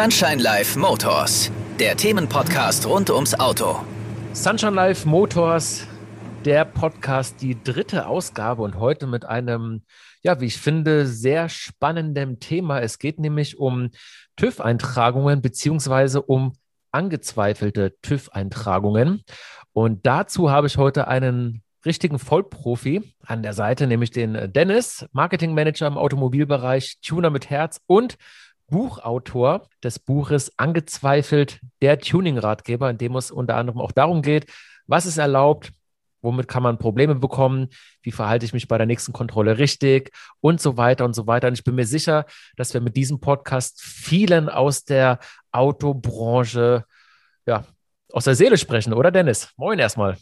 [0.00, 1.50] Sunshine Life Motors,
[1.80, 3.80] der Themenpodcast rund ums Auto.
[4.32, 5.88] Sunshine Life Motors,
[6.44, 9.82] der Podcast, die dritte Ausgabe und heute mit einem,
[10.22, 12.78] ja, wie ich finde, sehr spannenden Thema.
[12.78, 13.90] Es geht nämlich um
[14.36, 16.52] TÜV-Eintragungen beziehungsweise um
[16.92, 19.24] angezweifelte TÜV-Eintragungen.
[19.72, 25.88] Und dazu habe ich heute einen richtigen Vollprofi an der Seite, nämlich den Dennis, Marketingmanager
[25.88, 28.16] im Automobilbereich, Tuner mit Herz und
[28.68, 34.46] Buchautor des Buches Angezweifelt, der Tuning-Ratgeber, in dem es unter anderem auch darum geht,
[34.86, 35.72] was ist erlaubt,
[36.22, 37.68] womit kann man Probleme bekommen,
[38.02, 41.48] wie verhalte ich mich bei der nächsten Kontrolle richtig und so weiter und so weiter.
[41.48, 45.18] Und ich bin mir sicher, dass wir mit diesem Podcast vielen aus der
[45.52, 46.84] Autobranche,
[47.46, 47.64] ja,
[48.12, 49.50] aus der Seele sprechen, oder Dennis?
[49.56, 50.16] Moin erstmal.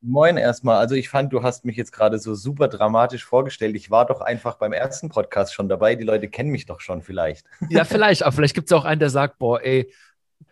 [0.00, 0.76] Moin erstmal.
[0.76, 3.74] Also ich fand, du hast mich jetzt gerade so super dramatisch vorgestellt.
[3.76, 5.94] Ich war doch einfach beim ersten Podcast schon dabei.
[5.96, 7.46] Die Leute kennen mich doch schon vielleicht.
[7.70, 8.22] Ja, vielleicht.
[8.22, 9.92] Aber vielleicht gibt es auch einen, der sagt, boah, ey,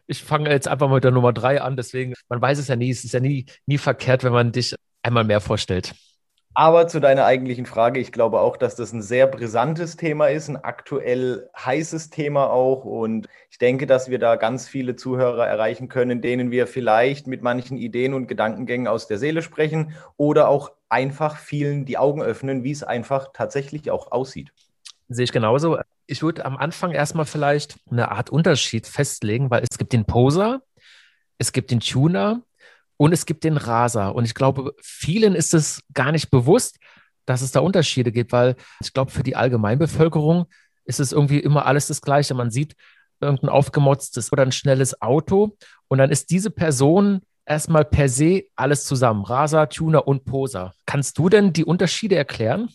[0.06, 1.76] ich fange jetzt einfach mal mit der Nummer drei an.
[1.76, 2.90] Deswegen, man weiß es ja nie.
[2.90, 5.94] Es ist ja nie, nie verkehrt, wenn man dich einmal mehr vorstellt.
[6.56, 10.48] Aber zu deiner eigentlichen Frage, ich glaube auch, dass das ein sehr brisantes Thema ist,
[10.48, 12.84] ein aktuell heißes Thema auch.
[12.84, 17.42] Und ich denke, dass wir da ganz viele Zuhörer erreichen können, denen wir vielleicht mit
[17.42, 22.62] manchen Ideen und Gedankengängen aus der Seele sprechen oder auch einfach vielen die Augen öffnen,
[22.62, 24.52] wie es einfach tatsächlich auch aussieht.
[25.08, 25.78] Sehe ich genauso.
[26.06, 30.62] Ich würde am Anfang erstmal vielleicht eine Art Unterschied festlegen, weil es gibt den Poser,
[31.38, 32.42] es gibt den Tuner
[32.96, 34.14] und es gibt den Raser.
[34.14, 36.78] Und ich glaube, vielen ist es gar nicht bewusst,
[37.26, 40.46] dass es da Unterschiede gibt, weil ich glaube, für die Allgemeinbevölkerung
[40.84, 42.34] ist es irgendwie immer alles das Gleiche.
[42.34, 42.76] Man sieht
[43.20, 45.56] irgendein aufgemotztes oder ein schnelles Auto
[45.88, 49.24] und dann ist diese Person erstmal per se alles zusammen.
[49.24, 50.74] Raser, Tuner und Poser.
[50.86, 52.68] Kannst du denn die Unterschiede erklären?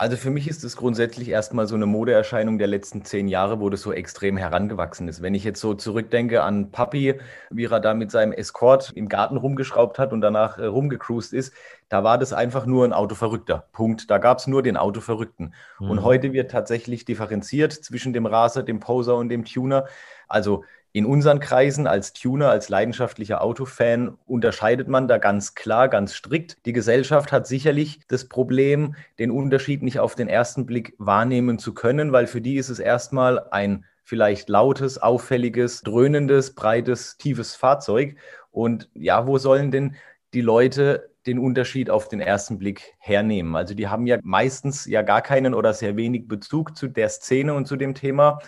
[0.00, 3.68] Also für mich ist es grundsätzlich erstmal so eine Modeerscheinung der letzten zehn Jahre, wo
[3.68, 5.22] das so extrem herangewachsen ist.
[5.22, 7.18] Wenn ich jetzt so zurückdenke an Papi,
[7.50, 11.52] wie er da mit seinem Escort im Garten rumgeschraubt hat und danach äh, rumgecruised ist,
[11.88, 13.66] da war das einfach nur ein Autoverrückter.
[13.72, 14.08] Punkt.
[14.08, 15.52] Da gab es nur den Autoverrückten.
[15.80, 15.90] Mhm.
[15.90, 19.86] Und heute wird tatsächlich differenziert zwischen dem Raser, dem Poser und dem Tuner.
[20.28, 20.62] Also
[20.92, 26.56] in unseren Kreisen als Tuner, als leidenschaftlicher Autofan unterscheidet man da ganz klar, ganz strikt.
[26.64, 31.74] Die Gesellschaft hat sicherlich das Problem, den Unterschied nicht auf den ersten Blick wahrnehmen zu
[31.74, 38.16] können, weil für die ist es erstmal ein vielleicht lautes, auffälliges, dröhnendes, breites, tiefes Fahrzeug.
[38.50, 39.96] Und ja, wo sollen denn
[40.32, 43.54] die Leute den Unterschied auf den ersten Blick hernehmen?
[43.54, 47.52] Also die haben ja meistens ja gar keinen oder sehr wenig Bezug zu der Szene
[47.52, 48.38] und zu dem Thema.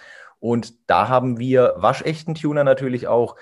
[0.40, 3.36] Und da haben wir waschechten Tuner natürlich auch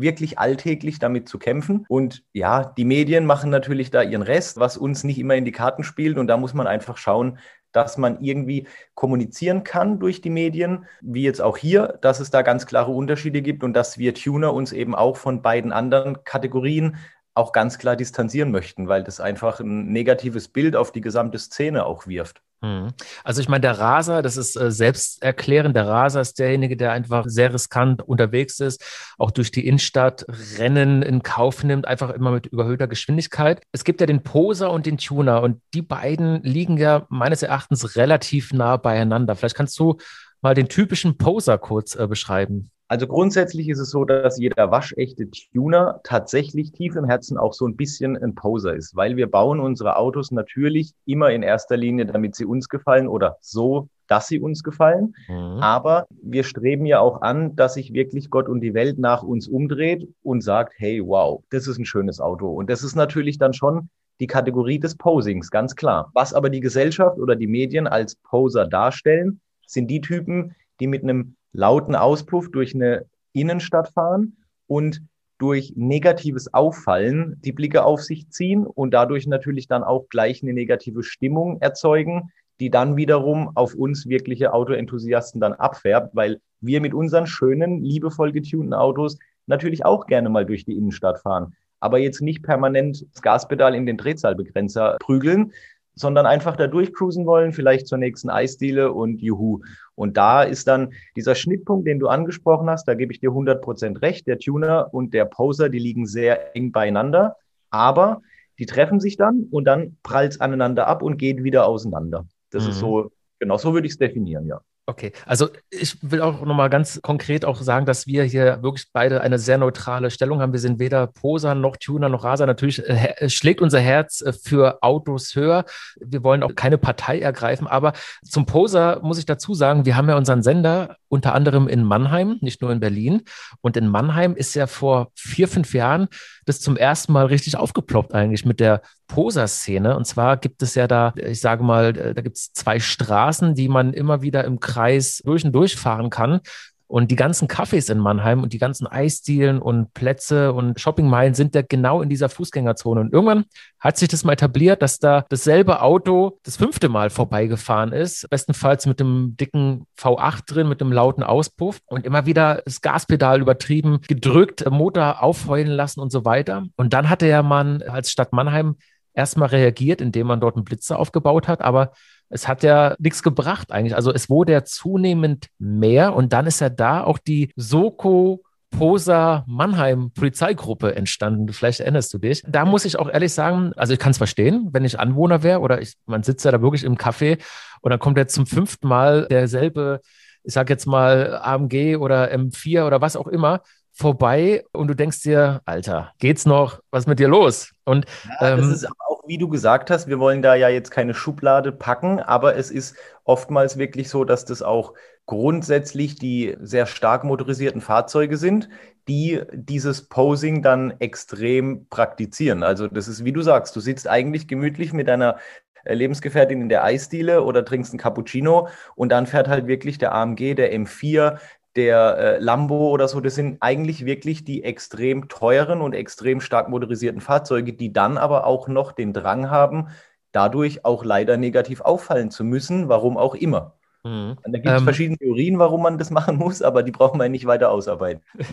[0.00, 1.84] wirklich alltäglich damit zu kämpfen.
[1.88, 5.52] Und ja, die Medien machen natürlich da ihren Rest, was uns nicht immer in die
[5.52, 6.18] Karten spielt.
[6.18, 7.38] Und da muss man einfach schauen,
[7.72, 12.42] dass man irgendwie kommunizieren kann durch die Medien, wie jetzt auch hier, dass es da
[12.42, 16.96] ganz klare Unterschiede gibt und dass wir Tuner uns eben auch von beiden anderen Kategorien
[17.38, 21.86] auch ganz klar distanzieren möchten, weil das einfach ein negatives Bild auf die gesamte Szene
[21.86, 22.42] auch wirft.
[22.60, 22.88] Mhm.
[23.22, 25.76] Also ich meine, der Raser, das ist äh, selbsterklärend.
[25.76, 28.84] Der Raser ist derjenige, der einfach sehr riskant unterwegs ist,
[29.16, 30.26] auch durch die Innenstadt
[30.58, 33.62] Rennen in Kauf nimmt, einfach immer mit überhöhter Geschwindigkeit.
[33.70, 37.96] Es gibt ja den Poser und den Tuner und die beiden liegen ja meines Erachtens
[37.96, 39.36] relativ nah beieinander.
[39.36, 39.98] Vielleicht kannst du
[40.40, 42.70] mal den typischen Poser kurz äh, beschreiben.
[42.90, 47.66] Also grundsätzlich ist es so, dass jeder waschechte Tuner tatsächlich tief im Herzen auch so
[47.66, 52.06] ein bisschen ein Poser ist, weil wir bauen unsere Autos natürlich immer in erster Linie,
[52.06, 55.14] damit sie uns gefallen oder so, dass sie uns gefallen.
[55.28, 55.60] Mhm.
[55.60, 59.48] Aber wir streben ja auch an, dass sich wirklich Gott und die Welt nach uns
[59.48, 62.48] umdreht und sagt, hey, wow, das ist ein schönes Auto.
[62.48, 66.10] Und das ist natürlich dann schon die Kategorie des Posings, ganz klar.
[66.14, 71.02] Was aber die Gesellschaft oder die Medien als Poser darstellen, sind die Typen, die mit
[71.02, 74.36] einem lauten Auspuff durch eine Innenstadt fahren
[74.66, 75.02] und
[75.38, 80.52] durch negatives Auffallen die Blicke auf sich ziehen und dadurch natürlich dann auch gleich eine
[80.52, 86.92] negative Stimmung erzeugen, die dann wiederum auf uns wirkliche Autoenthusiasten dann abfärbt, weil wir mit
[86.92, 89.16] unseren schönen, liebevoll getunten Autos
[89.46, 93.86] natürlich auch gerne mal durch die Innenstadt fahren, aber jetzt nicht permanent das Gaspedal in
[93.86, 95.52] den Drehzahlbegrenzer prügeln,
[95.98, 99.60] sondern einfach da durchcruisen wollen, vielleicht zur nächsten Eisdiele und juhu.
[99.94, 103.60] Und da ist dann dieser Schnittpunkt, den du angesprochen hast, da gebe ich dir 100
[103.62, 104.26] Prozent recht.
[104.26, 107.36] Der Tuner und der Poser, die liegen sehr eng beieinander,
[107.70, 108.22] aber
[108.58, 112.26] die treffen sich dann und dann prallt es aneinander ab und geht wieder auseinander.
[112.50, 112.70] Das mhm.
[112.70, 114.60] ist so, genau so würde ich es definieren, ja.
[114.88, 119.20] Okay, also ich will auch nochmal ganz konkret auch sagen, dass wir hier wirklich beide
[119.20, 120.54] eine sehr neutrale Stellung haben.
[120.54, 122.46] Wir sind weder Poser noch Tuner noch Raser.
[122.46, 125.66] Natürlich äh, schlägt unser Herz äh, für Autos höher.
[126.00, 127.66] Wir wollen auch keine Partei ergreifen.
[127.66, 127.92] Aber
[128.24, 132.38] zum Poser muss ich dazu sagen, wir haben ja unseren Sender unter anderem in Mannheim,
[132.40, 133.22] nicht nur in Berlin.
[133.60, 136.08] Und in Mannheim ist ja vor vier, fünf Jahren
[136.44, 139.96] das zum ersten Mal richtig aufgeploppt eigentlich mit der Poser-Szene.
[139.96, 143.68] Und zwar gibt es ja da, ich sage mal, da gibt es zwei Straßen, die
[143.68, 146.40] man immer wieder im Kreis durch und durch fahren kann.
[146.88, 151.54] Und die ganzen Cafés in Mannheim und die ganzen Eisdielen und Plätze und Shoppingmeilen sind
[151.54, 153.02] ja genau in dieser Fußgängerzone.
[153.02, 153.44] Und irgendwann
[153.78, 158.28] hat sich das mal etabliert, dass da dasselbe Auto das fünfte Mal vorbeigefahren ist.
[158.30, 163.42] Bestenfalls mit dem dicken V8 drin, mit dem lauten Auspuff und immer wieder das Gaspedal
[163.42, 166.64] übertrieben gedrückt, Motor aufheulen lassen und so weiter.
[166.76, 168.76] Und dann hatte ja man als Stadt Mannheim
[169.12, 171.60] erstmal reagiert, indem man dort einen Blitzer aufgebaut hat.
[171.60, 171.92] Aber
[172.30, 173.94] es hat ja nichts gebracht eigentlich.
[173.94, 179.44] Also es wurde ja zunehmend mehr und dann ist ja da auch die Soko Posa
[179.46, 181.52] Mannheim Polizeigruppe entstanden.
[181.52, 182.42] Vielleicht erinnerst du dich.
[182.46, 185.60] Da muss ich auch ehrlich sagen, also ich kann es verstehen, wenn ich Anwohner wäre
[185.60, 187.38] oder ich, man sitzt ja da wirklich im Café
[187.80, 190.00] und dann kommt jetzt zum fünften Mal derselbe,
[190.44, 195.22] ich sag jetzt mal AMG oder M4 oder was auch immer vorbei und du denkst
[195.22, 196.80] dir, Alter, geht's noch?
[196.90, 197.72] Was ist mit dir los?
[197.84, 198.04] Und
[198.40, 200.90] ja, das ähm, ist aber auch, wie du gesagt hast, wir wollen da ja jetzt
[200.90, 204.94] keine Schublade packen, aber es ist oftmals wirklich so, dass das auch
[205.26, 208.68] grundsätzlich die sehr stark motorisierten Fahrzeuge sind,
[209.06, 212.62] die dieses Posing dann extrem praktizieren.
[212.62, 215.36] Also das ist, wie du sagst, du sitzt eigentlich gemütlich mit deiner
[215.84, 220.14] äh, Lebensgefährtin in der Eisdiele oder trinkst einen Cappuccino und dann fährt halt wirklich der
[220.14, 221.38] AMG, der M4,
[221.78, 226.68] der äh, Lambo oder so, das sind eigentlich wirklich die extrem teuren und extrem stark
[226.68, 229.88] motorisierten Fahrzeuge, die dann aber auch noch den Drang haben,
[230.32, 233.77] dadurch auch leider negativ auffallen zu müssen, warum auch immer.
[234.04, 234.36] Mhm.
[234.44, 237.28] Da gibt es ähm, verschiedene Theorien, warum man das machen muss, aber die brauchen wir
[237.28, 238.22] nicht weiter ausarbeiten.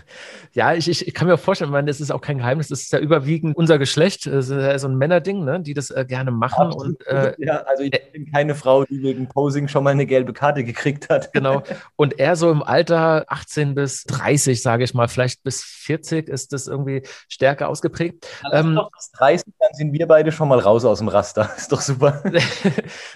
[0.54, 3.00] Ja, ich, ich, kann mir vorstellen, meine, das ist auch kein Geheimnis, das ist ja
[3.00, 6.72] überwiegend unser Geschlecht, das ist ja so ein Männerding, ne, die das äh, gerne machen.
[6.72, 10.06] Und, äh, ja, also ich äh, bin keine Frau, die wegen Posing schon mal eine
[10.06, 11.30] gelbe Karte gekriegt hat.
[11.36, 11.64] Genau.
[11.98, 16.54] Und er so im Alter 18 bis 30, sage ich mal, vielleicht bis 40 ist
[16.54, 18.26] das irgendwie stärker ausgeprägt.
[18.54, 21.50] Ähm, doch bis 30, dann sind wir beide schon mal raus aus dem Raster.
[21.58, 22.24] Ist doch super.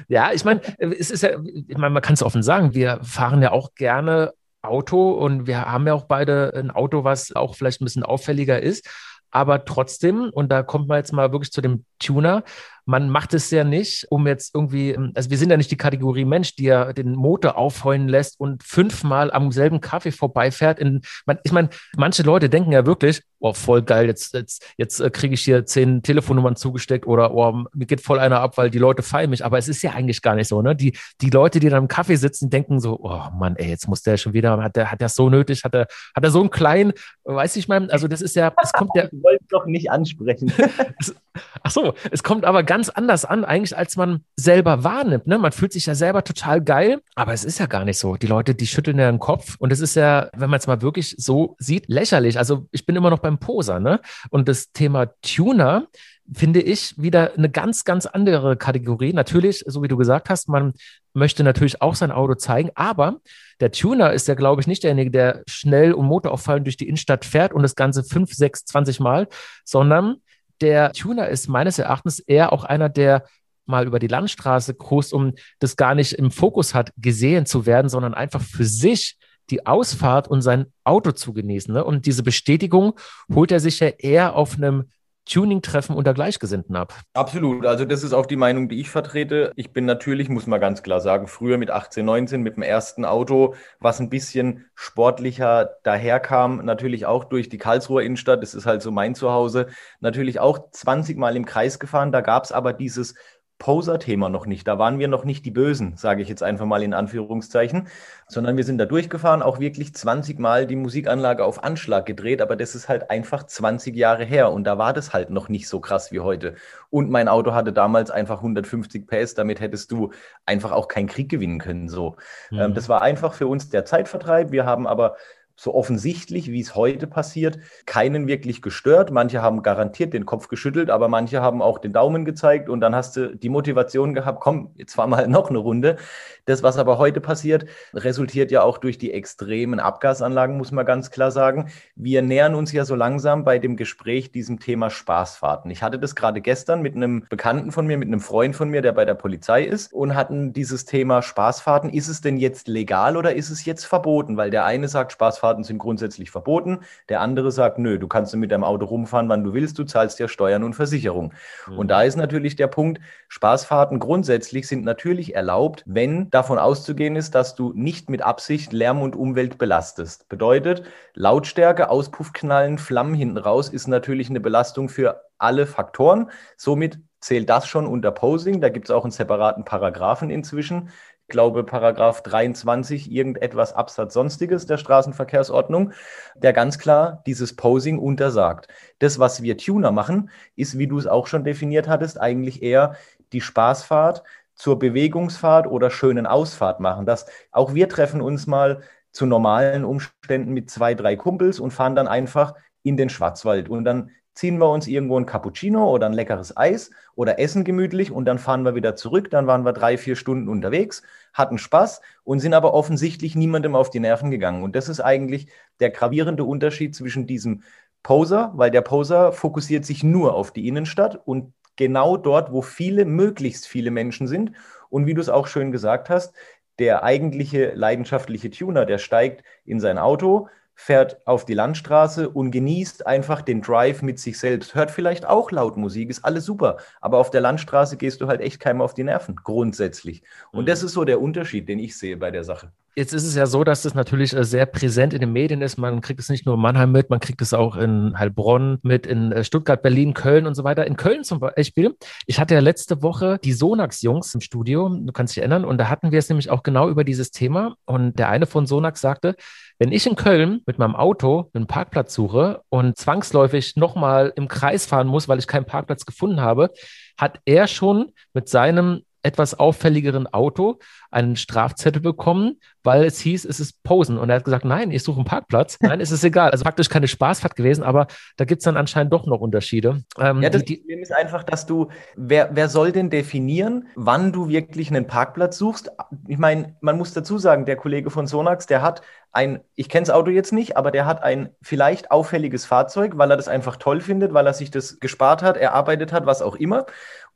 [0.09, 1.31] ja, ich meine, es ist ja,
[1.67, 5.65] ich meine, man kann es offen sagen, wir fahren ja auch gerne Auto und wir
[5.65, 8.87] haben ja auch beide ein Auto, was auch vielleicht ein bisschen auffälliger ist.
[9.31, 12.43] Aber trotzdem, und da kommt man jetzt mal wirklich zu dem Tuner,
[12.85, 16.25] man macht es ja nicht, um jetzt irgendwie, also wir sind ja nicht die Kategorie
[16.25, 20.79] Mensch, die ja den Motor aufheulen lässt und fünfmal am selben Kaffee vorbeifährt.
[20.79, 24.99] In, man, ich meine, manche Leute denken ja wirklich, oh, voll geil, jetzt, jetzt, jetzt
[24.99, 28.69] äh, kriege ich hier zehn Telefonnummern zugesteckt oder oh, mir geht voll einer ab, weil
[28.69, 29.45] die Leute feiern mich.
[29.45, 30.75] Aber es ist ja eigentlich gar nicht so, ne?
[30.75, 34.01] Die, die Leute, die dann im Kaffee sitzen, denken so, oh Mann, ey, jetzt muss
[34.01, 36.49] der schon wieder, hat der, hat der so nötig, hat er, hat er so einen
[36.49, 36.93] kleinen,
[37.23, 39.03] weiß ich mal, also das ist ja, es kommt ja.
[39.11, 40.51] Ich wollte doch nicht ansprechen.
[41.63, 45.27] ach so, es kommt aber ganz anders an, eigentlich, als man selber wahrnimmt.
[45.27, 45.37] Ne?
[45.37, 48.15] Man fühlt sich ja selber total geil, aber es ist ja gar nicht so.
[48.15, 50.81] Die Leute, die schütteln ja den Kopf und es ist ja, wenn man es mal
[50.81, 52.37] wirklich so sieht, lächerlich.
[52.37, 53.99] Also ich bin immer noch beim Poser, ne?
[54.29, 55.87] Und das Thema Tuner,
[56.33, 59.13] finde ich, wieder eine ganz, ganz andere Kategorie.
[59.13, 60.73] Natürlich, so wie du gesagt hast, man
[61.13, 63.19] möchte natürlich auch sein Auto zeigen, aber
[63.59, 67.25] der Tuner ist ja, glaube ich, nicht derjenige, der schnell und motorauffallend durch die Innenstadt
[67.25, 69.27] fährt und das Ganze 5, 6, 20 Mal,
[69.65, 70.17] sondern
[70.61, 73.23] der Tuner ist meines Erachtens eher auch einer, der
[73.65, 77.87] mal über die Landstraße cruist, um das gar nicht im Fokus hat, gesehen zu werden,
[77.87, 79.17] sondern einfach für sich
[79.49, 81.73] die Ausfahrt und sein Auto zu genießen.
[81.73, 81.83] Ne?
[81.83, 82.99] Und diese Bestätigung
[83.33, 84.85] holt er sich ja eher auf einem
[85.29, 86.93] Tuning-Treffen unter Gleichgesinnten ab.
[87.13, 87.65] Absolut.
[87.65, 89.51] Also das ist auch die Meinung, die ich vertrete.
[89.55, 93.05] Ich bin natürlich, muss man ganz klar sagen, früher mit 18, 19 mit dem ersten
[93.05, 98.81] Auto, was ein bisschen sportlicher daherkam, natürlich auch durch die Karlsruher Innenstadt, das ist halt
[98.81, 99.67] so mein Zuhause,
[99.99, 102.11] natürlich auch 20 Mal im Kreis gefahren.
[102.11, 103.15] Da gab es aber dieses
[103.59, 104.67] Poser-Thema noch nicht.
[104.67, 107.87] Da waren wir noch nicht die Bösen, sage ich jetzt einfach mal in Anführungszeichen,
[108.27, 112.55] sondern wir sind da durchgefahren, auch wirklich 20 Mal die Musikanlage auf Anschlag gedreht, aber
[112.55, 115.81] das ist halt einfach 20 Jahre her und da war das halt noch nicht so
[115.81, 116.55] krass wie heute.
[116.89, 120.11] Und mein Auto hatte damals einfach 150 PS, damit hättest du
[120.45, 121.89] einfach auch keinen Krieg gewinnen können.
[121.89, 122.15] So,
[122.51, 122.59] mhm.
[122.59, 124.51] ähm, das war einfach für uns der Zeitvertreib.
[124.51, 125.17] Wir haben aber
[125.59, 129.11] so offensichtlich, wie es heute passiert, keinen wirklich gestört.
[129.11, 132.95] Manche haben garantiert den Kopf geschüttelt, aber manche haben auch den Daumen gezeigt und dann
[132.95, 135.97] hast du die Motivation gehabt, komm, jetzt fahr mal noch eine Runde.
[136.45, 141.11] Das, was aber heute passiert, resultiert ja auch durch die extremen Abgasanlagen, muss man ganz
[141.11, 141.69] klar sagen.
[141.93, 145.69] Wir nähern uns ja so langsam bei dem Gespräch diesem Thema Spaßfahrten.
[145.71, 148.81] Ich hatte das gerade gestern mit einem Bekannten von mir, mit einem Freund von mir,
[148.81, 151.89] der bei der Polizei ist und hatten dieses Thema Spaßfahrten.
[151.89, 154.37] Ist es denn jetzt legal oder ist es jetzt verboten?
[154.37, 156.79] Weil der eine sagt, Spaßfahrten Spaßfahrten sind grundsätzlich verboten.
[157.09, 160.19] Der andere sagt, nö, du kannst mit deinem Auto rumfahren, wann du willst, du zahlst
[160.19, 161.33] ja Steuern und Versicherung.
[161.67, 161.77] Mhm.
[161.77, 167.35] Und da ist natürlich der Punkt, Spaßfahrten grundsätzlich sind natürlich erlaubt, wenn davon auszugehen ist,
[167.35, 170.29] dass du nicht mit Absicht Lärm und Umwelt belastest.
[170.29, 170.83] Bedeutet,
[171.15, 176.29] Lautstärke, Auspuffknallen, Flammen hinten raus ist natürlich eine Belastung für alle Faktoren.
[176.57, 178.61] Somit zählt das schon unter Posing.
[178.61, 180.89] Da gibt es auch einen separaten Paragraphen inzwischen.
[181.29, 185.93] Ich glaube, Paragraph 23, irgendetwas Absatz Sonstiges der Straßenverkehrsordnung,
[186.33, 188.67] der ganz klar dieses Posing untersagt.
[188.97, 192.95] Das, was wir Tuner machen, ist, wie du es auch schon definiert hattest, eigentlich eher
[193.31, 194.23] die Spaßfahrt
[194.55, 197.05] zur Bewegungsfahrt oder schönen Ausfahrt machen.
[197.05, 198.81] Das, auch wir treffen uns mal
[199.11, 203.69] zu normalen Umständen mit zwei, drei Kumpels und fahren dann einfach in den Schwarzwald.
[203.69, 204.09] Und dann
[204.39, 208.39] ziehen wir uns irgendwo ein Cappuccino oder ein leckeres Eis oder essen gemütlich und dann
[208.39, 209.29] fahren wir wieder zurück.
[209.29, 211.03] Dann waren wir drei, vier Stunden unterwegs,
[211.33, 214.63] hatten Spaß und sind aber offensichtlich niemandem auf die Nerven gegangen.
[214.63, 215.47] Und das ist eigentlich
[215.81, 217.63] der gravierende Unterschied zwischen diesem
[218.01, 223.03] Poser, weil der Poser fokussiert sich nur auf die Innenstadt und genau dort, wo viele,
[223.03, 224.53] möglichst viele Menschen sind.
[224.89, 226.33] Und wie du es auch schön gesagt hast,
[226.79, 230.47] der eigentliche leidenschaftliche Tuner, der steigt in sein Auto,
[230.81, 234.75] fährt auf die Landstraße und genießt einfach den Drive mit sich selbst.
[234.75, 236.77] Hört vielleicht auch laut Musik, ist alles super.
[237.01, 240.23] Aber auf der Landstraße gehst du halt echt keinem auf die Nerven, grundsätzlich.
[240.53, 240.65] Und mhm.
[240.67, 242.71] das ist so der Unterschied, den ich sehe bei der Sache.
[242.99, 245.77] Jetzt ist es ja so, dass das natürlich äh, sehr präsent in den Medien ist.
[245.77, 249.07] Man kriegt es nicht nur in Mannheim mit, man kriegt es auch in Heilbronn mit,
[249.07, 250.85] in äh, Stuttgart, Berlin, Köln und so weiter.
[250.85, 255.33] In Köln zum Beispiel, ich hatte ja letzte Woche die Sonax-Jungs im Studio, du kannst
[255.33, 257.77] dich erinnern, und da hatten wir es nämlich auch genau über dieses Thema.
[257.85, 259.37] Und der eine von Sonax sagte,
[259.77, 264.85] wenn ich in Köln mit meinem Auto einen Parkplatz suche und zwangsläufig nochmal im Kreis
[264.85, 266.69] fahren muss, weil ich keinen Parkplatz gefunden habe,
[267.17, 270.79] hat er schon mit seinem etwas auffälligeren Auto
[271.11, 274.17] einen Strafzettel bekommen, weil es hieß, es ist Posen.
[274.17, 275.77] Und er hat gesagt, nein, ich suche einen Parkplatz.
[275.81, 276.51] Nein, es ist egal.
[276.51, 278.07] Also praktisch keine Spaßfahrt gewesen, aber
[278.37, 280.03] da gibt es dann anscheinend doch noch Unterschiede.
[280.19, 284.31] Ähm, ja, das die, Problem ist einfach, dass du, wer, wer soll denn definieren, wann
[284.31, 285.91] du wirklich einen Parkplatz suchst?
[286.27, 290.05] Ich meine, man muss dazu sagen, der Kollege von Sonax, der hat ein, ich kenne
[290.07, 293.75] das Auto jetzt nicht, aber der hat ein vielleicht auffälliges Fahrzeug, weil er das einfach
[293.75, 296.85] toll findet, weil er sich das gespart hat, erarbeitet hat, was auch immer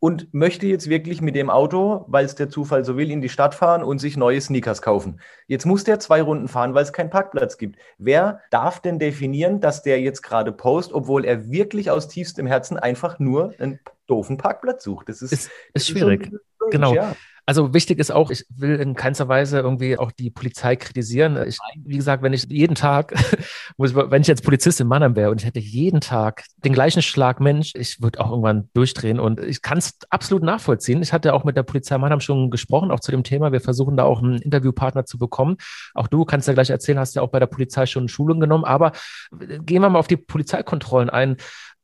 [0.03, 3.29] und möchte jetzt wirklich mit dem Auto, weil es der Zufall so will, in die
[3.29, 5.21] Stadt fahren und sich neue Sneakers kaufen.
[5.47, 7.79] Jetzt muss der zwei Runden fahren, weil es keinen Parkplatz gibt.
[7.97, 12.75] Wer darf denn definieren, dass der jetzt gerade post, obwohl er wirklich aus tiefstem Herzen
[12.75, 15.07] einfach nur einen doofen Parkplatz sucht?
[15.07, 16.33] Das ist, ist, ist schwierig.
[16.33, 16.93] Ist genau.
[16.93, 17.15] Ja.
[17.45, 21.37] Also wichtig ist auch, ich will in keinster Weise irgendwie auch die Polizei kritisieren.
[21.45, 23.13] Ich, wie gesagt, wenn ich jeden Tag,
[23.77, 27.41] wenn ich jetzt Polizist in Mannheim wäre und ich hätte jeden Tag den gleichen Schlag
[27.41, 31.01] Mensch, ich würde auch irgendwann durchdrehen und ich kann es absolut nachvollziehen.
[31.01, 33.51] Ich hatte auch mit der Polizei Mannheim schon gesprochen, auch zu dem Thema.
[33.51, 35.57] Wir versuchen da auch einen Interviewpartner zu bekommen.
[35.93, 38.63] Auch du kannst ja gleich erzählen, hast ja auch bei der Polizei schon Schulung genommen.
[38.63, 38.93] Aber
[39.31, 41.35] gehen wir mal auf die Polizeikontrollen ein.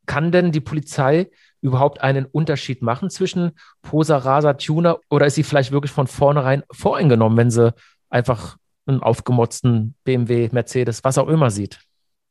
[0.06, 1.30] Kann denn die Polizei
[1.62, 3.52] überhaupt einen Unterschied machen zwischen
[3.82, 7.74] Poser, Raser, Tuner oder ist sie vielleicht wirklich von vornherein voreingenommen, wenn sie
[8.10, 11.80] einfach einen aufgemotzten BMW, Mercedes, was auch immer sieht?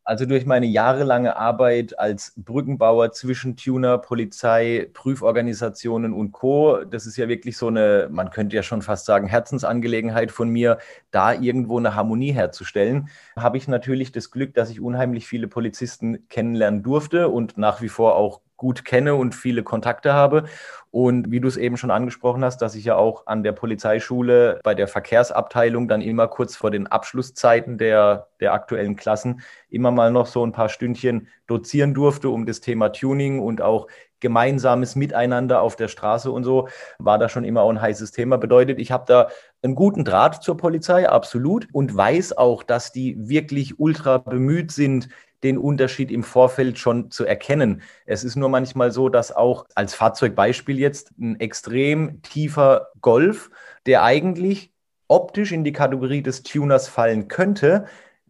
[0.09, 7.19] Also durch meine jahrelange Arbeit als Brückenbauer zwischen Tuner, Polizei, Prüforganisationen und Co., das ist
[7.19, 10.79] ja wirklich so eine, man könnte ja schon fast sagen, Herzensangelegenheit von mir,
[11.11, 16.27] da irgendwo eine Harmonie herzustellen, habe ich natürlich das Glück, dass ich unheimlich viele Polizisten
[16.31, 20.45] kennenlernen durfte und nach wie vor auch gut kenne und viele Kontakte habe.
[20.91, 24.61] Und wie du es eben schon angesprochen hast, dass ich ja auch an der Polizeischule
[24.63, 30.11] bei der Verkehrsabteilung dann immer kurz vor den Abschlusszeiten der, der aktuellen Klassen immer mal
[30.11, 33.87] noch so ein paar Stündchen dozieren durfte um das Thema Tuning und auch
[34.21, 38.37] gemeinsames Miteinander auf der Straße und so, war da schon immer auch ein heißes Thema.
[38.37, 39.29] Bedeutet, ich habe da
[39.63, 45.09] einen guten Draht zur Polizei, absolut, und weiß auch, dass die wirklich ultra bemüht sind,
[45.43, 47.83] den Unterschied im Vorfeld schon zu erkennen.
[48.07, 53.51] Es ist nur manchmal so, dass auch als Fahrzeugbeispiel jetzt ein extrem tiefer Golf,
[53.87, 54.73] der eigentlich
[55.07, 57.87] optisch in die Kategorie des Tuners fallen könnte,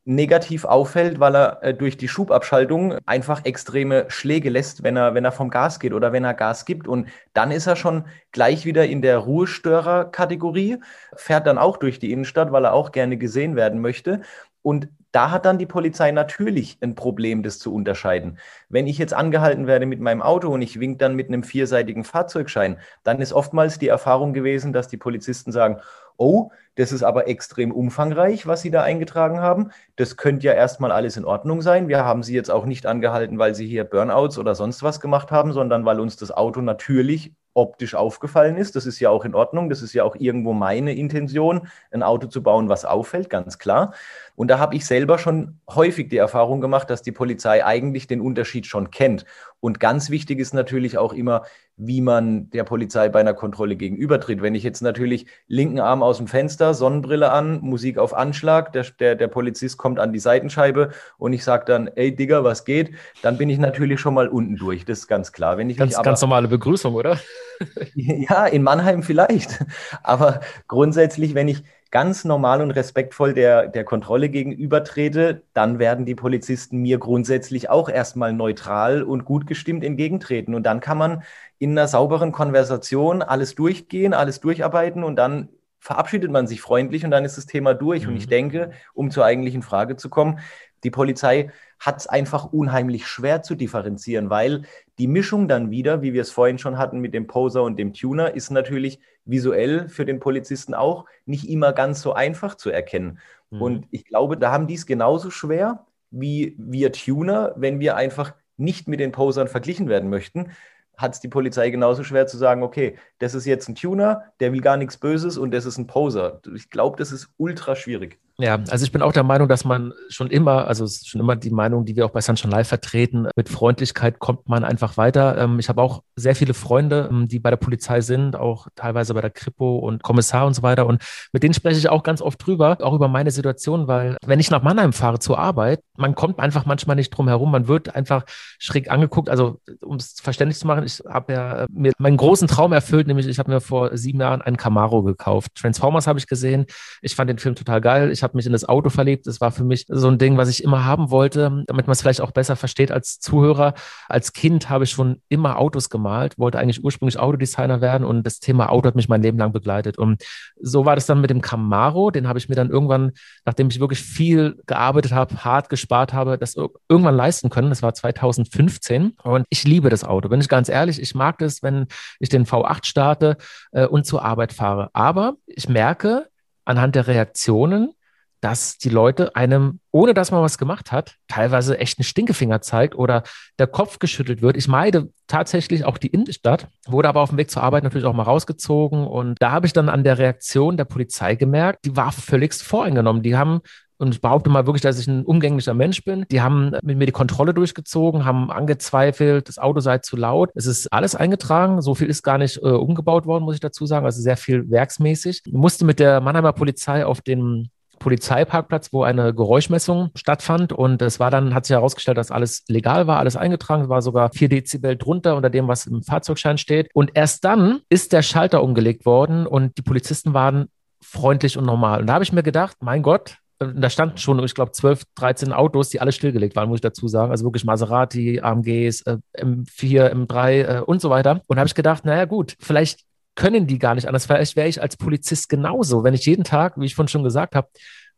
[0.08, 5.26] negativ auffällt, weil er äh, durch die Schubabschaltung einfach extreme Schläge lässt, wenn er, wenn
[5.26, 6.88] er vom Gas geht oder wenn er Gas gibt.
[6.88, 10.78] Und dann ist er schon gleich wieder in der Ruhestörer-Kategorie,
[11.14, 14.22] fährt dann auch durch die Innenstadt, weil er auch gerne gesehen werden möchte.
[14.62, 18.38] Und da hat dann die Polizei natürlich ein Problem, das zu unterscheiden.
[18.70, 22.04] Wenn ich jetzt angehalten werde mit meinem Auto und ich wink dann mit einem vierseitigen
[22.04, 25.80] Fahrzeugschein, dann ist oftmals die Erfahrung gewesen, dass die Polizisten sagen,
[26.16, 29.72] oh, Das ist aber extrem umfangreich, was Sie da eingetragen haben.
[29.96, 31.88] Das könnte ja erstmal alles in Ordnung sein.
[31.88, 35.32] Wir haben Sie jetzt auch nicht angehalten, weil Sie hier Burnouts oder sonst was gemacht
[35.32, 38.76] haben, sondern weil uns das Auto natürlich optisch aufgefallen ist.
[38.76, 39.68] Das ist ja auch in Ordnung.
[39.68, 43.92] Das ist ja auch irgendwo meine Intention, ein Auto zu bauen, was auffällt, ganz klar.
[44.36, 48.20] Und da habe ich selber schon häufig die Erfahrung gemacht, dass die Polizei eigentlich den
[48.20, 49.24] Unterschied schon kennt.
[49.58, 51.42] Und ganz wichtig ist natürlich auch immer,
[51.76, 54.40] wie man der Polizei bei einer Kontrolle gegenübertritt.
[54.40, 58.84] Wenn ich jetzt natürlich linken Arm aus dem Fenster, Sonnenbrille an, Musik auf Anschlag, der,
[58.98, 62.92] der, der Polizist kommt an die Seitenscheibe und ich sage dann, ey Digga, was geht?
[63.22, 64.84] Dann bin ich natürlich schon mal unten durch.
[64.84, 65.58] Das ist ganz klar.
[65.58, 67.18] Wenn ich ganz, aber, ganz normale Begrüßung, oder?
[67.94, 69.64] ja, in Mannheim vielleicht.
[70.02, 76.14] Aber grundsätzlich, wenn ich ganz normal und respektvoll der, der Kontrolle gegenübertrete, dann werden die
[76.14, 80.54] Polizisten mir grundsätzlich auch erstmal neutral und gut gestimmt entgegentreten.
[80.54, 81.22] Und dann kann man
[81.58, 85.48] in einer sauberen Konversation alles durchgehen, alles durcharbeiten und dann
[85.80, 88.04] verabschiedet man sich freundlich und dann ist das Thema durch.
[88.04, 88.08] Mhm.
[88.10, 88.30] Und ich mhm.
[88.30, 90.40] denke, um zur eigentlichen Frage zu kommen,
[90.84, 94.62] die Polizei hat es einfach unheimlich schwer zu differenzieren, weil
[94.98, 97.94] die Mischung dann wieder, wie wir es vorhin schon hatten mit dem Poser und dem
[97.94, 103.18] Tuner, ist natürlich visuell für den Polizisten auch nicht immer ganz so einfach zu erkennen.
[103.50, 103.62] Mhm.
[103.62, 108.34] Und ich glaube, da haben die es genauso schwer wie wir Tuner, wenn wir einfach
[108.56, 110.52] nicht mit den Posern verglichen werden möchten,
[110.98, 114.52] hat es die Polizei genauso schwer zu sagen, okay, das ist jetzt ein Tuner, der
[114.52, 116.42] will gar nichts Böses und das ist ein Poser.
[116.54, 118.18] Ich glaube, das ist ultra schwierig.
[118.40, 121.20] Ja, also ich bin auch der Meinung, dass man schon immer, also es ist schon
[121.20, 124.96] immer die Meinung, die wir auch bei Sunshine Live vertreten, mit Freundlichkeit kommt man einfach
[124.96, 125.36] weiter.
[125.38, 129.12] Ähm, ich habe auch sehr viele Freunde, ähm, die bei der Polizei sind, auch teilweise
[129.12, 130.86] bei der Kripo und Kommissar und so weiter.
[130.86, 131.02] Und
[131.32, 134.52] mit denen spreche ich auch ganz oft drüber, auch über meine Situation, weil wenn ich
[134.52, 138.22] nach Mannheim fahre zur Arbeit, man kommt einfach manchmal nicht drum herum, man wird einfach
[138.60, 139.28] schräg angeguckt.
[139.28, 143.26] Also um es verständlich zu machen, ich habe ja mir meinen großen Traum erfüllt, nämlich
[143.26, 145.56] ich habe mir vor sieben Jahren einen Camaro gekauft.
[145.56, 146.66] Transformers habe ich gesehen.
[147.02, 148.12] Ich fand den Film total geil.
[148.12, 149.26] Ich habe mich in das Auto verliebt.
[149.26, 152.02] Das war für mich so ein Ding, was ich immer haben wollte, damit man es
[152.02, 153.74] vielleicht auch besser versteht als Zuhörer.
[154.08, 158.40] Als Kind habe ich schon immer Autos gemalt, wollte eigentlich ursprünglich Autodesigner werden und das
[158.40, 159.98] Thema Auto hat mich mein Leben lang begleitet.
[159.98, 160.22] Und
[160.60, 162.10] so war das dann mit dem Camaro.
[162.10, 163.12] Den habe ich mir dann irgendwann,
[163.44, 166.56] nachdem ich wirklich viel gearbeitet habe, hart gespart habe, das
[166.88, 167.70] irgendwann leisten können.
[167.70, 170.28] Das war 2015 und ich liebe das Auto.
[170.28, 171.86] Bin ich ganz ehrlich, ich mag das, wenn
[172.20, 173.36] ich den V8 starte
[173.72, 174.90] äh, und zur Arbeit fahre.
[174.92, 176.28] Aber ich merke,
[176.64, 177.94] anhand der Reaktionen,
[178.40, 182.94] dass die Leute einem, ohne dass man was gemacht hat, teilweise echt einen Stinkefinger zeigt
[182.94, 183.22] oder
[183.58, 184.56] der Kopf geschüttelt wird.
[184.56, 188.14] Ich meide tatsächlich auch die Innenstadt, wurde aber auf dem Weg zur Arbeit natürlich auch
[188.14, 189.06] mal rausgezogen.
[189.06, 193.22] Und da habe ich dann an der Reaktion der Polizei gemerkt, die war völligst voreingenommen.
[193.22, 193.60] Die haben
[194.00, 196.24] und ich behaupte mal wirklich, dass ich ein umgänglicher Mensch bin.
[196.30, 200.50] Die haben mit mir die Kontrolle durchgezogen, haben angezweifelt, das Auto sei zu laut.
[200.54, 201.82] Es ist alles eingetragen.
[201.82, 204.06] So viel ist gar nicht äh, umgebaut worden, muss ich dazu sagen.
[204.06, 205.42] Also sehr viel werksmäßig.
[205.44, 210.72] Ich musste mit der Mannheimer Polizei auf den Polizeiparkplatz, wo eine Geräuschmessung stattfand.
[210.72, 213.88] Und es war dann, hat sich herausgestellt, dass alles legal war, alles eingetragen.
[213.88, 216.88] War sogar vier Dezibel drunter unter dem, was im Fahrzeugschein steht.
[216.94, 220.68] Und erst dann ist der Schalter umgelegt worden und die Polizisten waren
[221.02, 222.00] freundlich und normal.
[222.00, 225.52] Und da habe ich mir gedacht, mein Gott, da standen schon, ich glaube, 12, 13
[225.52, 227.32] Autos, die alle stillgelegt waren, muss ich dazu sagen.
[227.32, 231.42] Also wirklich Maserati, AMGs, äh, M4, M3 äh, und so weiter.
[231.46, 233.00] Und habe ich gedacht, naja gut, vielleicht
[233.38, 234.26] können die gar nicht anders.
[234.26, 237.54] Vielleicht wäre ich als Polizist genauso, wenn ich jeden Tag, wie ich vorhin schon gesagt
[237.54, 237.68] habe,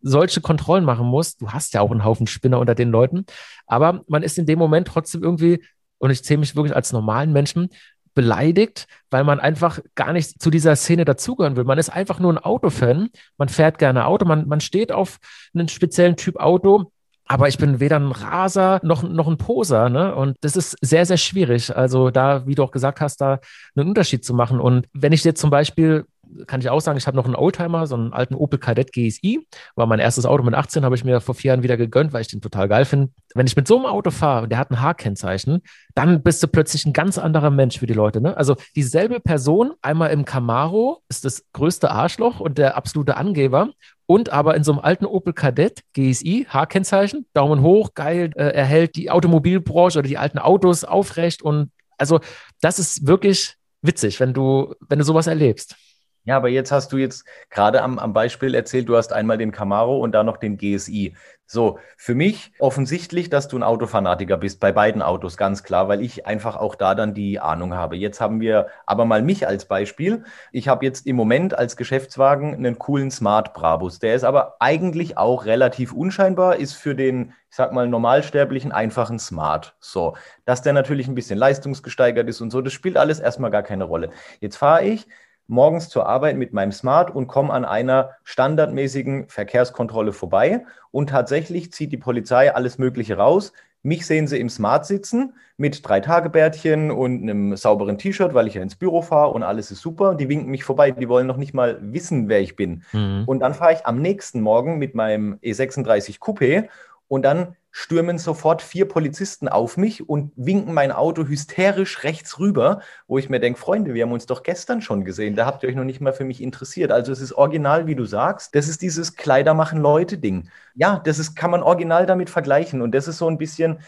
[0.00, 1.36] solche Kontrollen machen muss.
[1.36, 3.26] Du hast ja auch einen Haufen Spinner unter den Leuten,
[3.66, 5.62] aber man ist in dem Moment trotzdem irgendwie,
[5.98, 7.68] und ich zähle mich wirklich als normalen Menschen,
[8.14, 11.64] beleidigt, weil man einfach gar nicht zu dieser Szene dazugehören will.
[11.64, 15.18] Man ist einfach nur ein Autofan, man fährt gerne Auto, man, man steht auf
[15.54, 16.92] einen speziellen Typ Auto,
[17.30, 19.88] aber ich bin weder ein Raser noch, noch ein Poser.
[19.88, 20.12] Ne?
[20.12, 21.76] Und das ist sehr, sehr schwierig.
[21.76, 23.38] Also da, wie du auch gesagt hast, da
[23.76, 24.58] einen Unterschied zu machen.
[24.58, 26.06] Und wenn ich jetzt zum Beispiel
[26.46, 29.46] kann ich auch sagen, ich habe noch einen Oldtimer, so einen alten Opel Kadett GSI.
[29.74, 32.20] War mein erstes Auto mit 18, habe ich mir vor vier Jahren wieder gegönnt, weil
[32.20, 33.10] ich den total geil finde.
[33.34, 35.62] Wenn ich mit so einem Auto fahre und der hat ein H-Kennzeichen,
[35.94, 38.20] dann bist du plötzlich ein ganz anderer Mensch für die Leute.
[38.20, 38.36] Ne?
[38.36, 43.70] Also dieselbe Person, einmal im Camaro, ist das größte Arschloch und der absolute Angeber.
[44.10, 48.64] Und aber in so einem alten Opel Kadett, GSI, H-Kennzeichen, Daumen hoch, geil, äh, er
[48.64, 51.42] hält die Automobilbranche oder die alten Autos aufrecht.
[51.42, 52.18] Und also
[52.60, 55.76] das ist wirklich witzig, wenn du, wenn du sowas erlebst.
[56.24, 59.52] Ja, aber jetzt hast du jetzt gerade am, am Beispiel erzählt, du hast einmal den
[59.52, 61.16] Camaro und dann noch den GSI.
[61.46, 66.00] So, für mich offensichtlich, dass du ein Autofanatiker bist, bei beiden Autos, ganz klar, weil
[66.00, 67.96] ich einfach auch da dann die Ahnung habe.
[67.96, 70.22] Jetzt haben wir aber mal mich als Beispiel.
[70.52, 73.98] Ich habe jetzt im Moment als Geschäftswagen einen coolen Smart Brabus.
[73.98, 79.18] Der ist aber eigentlich auch relativ unscheinbar, ist für den, ich sag mal, normalsterblichen einfachen
[79.18, 79.74] Smart.
[79.80, 83.64] So, dass der natürlich ein bisschen leistungsgesteigert ist und so, das spielt alles erstmal gar
[83.64, 84.10] keine Rolle.
[84.40, 85.06] Jetzt fahre ich
[85.50, 90.64] morgens zur Arbeit mit meinem Smart und komme an einer standardmäßigen Verkehrskontrolle vorbei.
[90.92, 93.52] Und tatsächlich zieht die Polizei alles Mögliche raus.
[93.82, 98.54] Mich sehen sie im Smart sitzen mit drei Tagebärtchen und einem sauberen T-Shirt, weil ich
[98.54, 100.14] ja ins Büro fahre und alles ist super.
[100.14, 102.82] Die winken mich vorbei, die wollen noch nicht mal wissen, wer ich bin.
[102.92, 103.24] Mhm.
[103.26, 106.68] Und dann fahre ich am nächsten Morgen mit meinem E36 Coupé
[107.08, 112.80] und dann stürmen sofort vier Polizisten auf mich und winken mein Auto hysterisch rechts rüber,
[113.06, 115.68] wo ich mir denke, Freunde, wir haben uns doch gestern schon gesehen, da habt ihr
[115.68, 116.90] euch noch nicht mal für mich interessiert.
[116.92, 120.48] Also es ist original, wie du sagst, das ist dieses Kleider machen Leute Ding.
[120.74, 123.80] Ja, das ist, kann man original damit vergleichen und das ist so ein bisschen,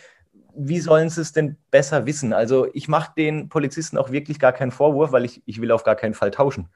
[0.55, 2.33] wie sollen sie es denn besser wissen?
[2.33, 5.85] Also ich mache den Polizisten auch wirklich gar keinen Vorwurf, weil ich, ich will auf
[5.85, 6.69] gar keinen Fall tauschen.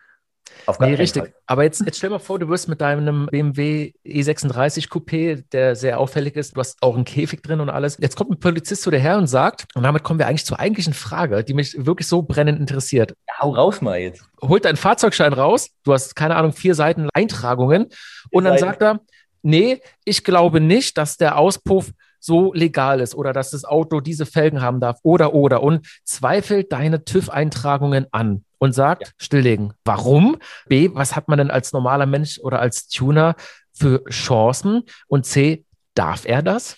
[0.66, 1.22] Auf nee, richtig.
[1.22, 1.34] Fall.
[1.46, 6.00] Aber jetzt, jetzt stell mal vor, du wirst mit deinem BMW E36 Coupé, der sehr
[6.00, 7.98] auffällig ist, du hast auch einen Käfig drin und alles.
[8.00, 10.58] Jetzt kommt ein Polizist zu dir her und sagt, und damit kommen wir eigentlich zur
[10.58, 13.14] eigentlichen Frage, die mich wirklich so brennend interessiert.
[13.28, 14.24] Ja, hau raus mal jetzt.
[14.42, 17.86] Holt deinen Fahrzeugschein raus, du hast, keine Ahnung, vier Seiten Eintragungen
[18.30, 19.00] und dann sagt er,
[19.42, 21.90] nee, ich glaube nicht, dass der Auspuff
[22.26, 26.72] so legal ist oder dass das Auto diese Felgen haben darf oder oder und zweifelt
[26.72, 29.12] deine TÜV-Eintragungen an und sagt, ja.
[29.16, 29.72] stilllegen.
[29.84, 30.36] Warum?
[30.68, 33.36] B, was hat man denn als normaler Mensch oder als Tuner
[33.72, 34.82] für Chancen?
[35.06, 36.76] Und C, darf er das?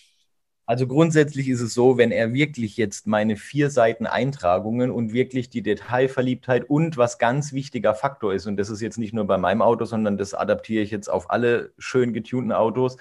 [0.69, 5.49] Also grundsätzlich ist es so, wenn er wirklich jetzt meine vier Seiten Eintragungen und wirklich
[5.49, 9.39] die Detailverliebtheit und was ganz wichtiger Faktor ist, und das ist jetzt nicht nur bei
[9.39, 12.99] meinem Auto, sondern das adaptiere ich jetzt auf alle schön getunten Autos,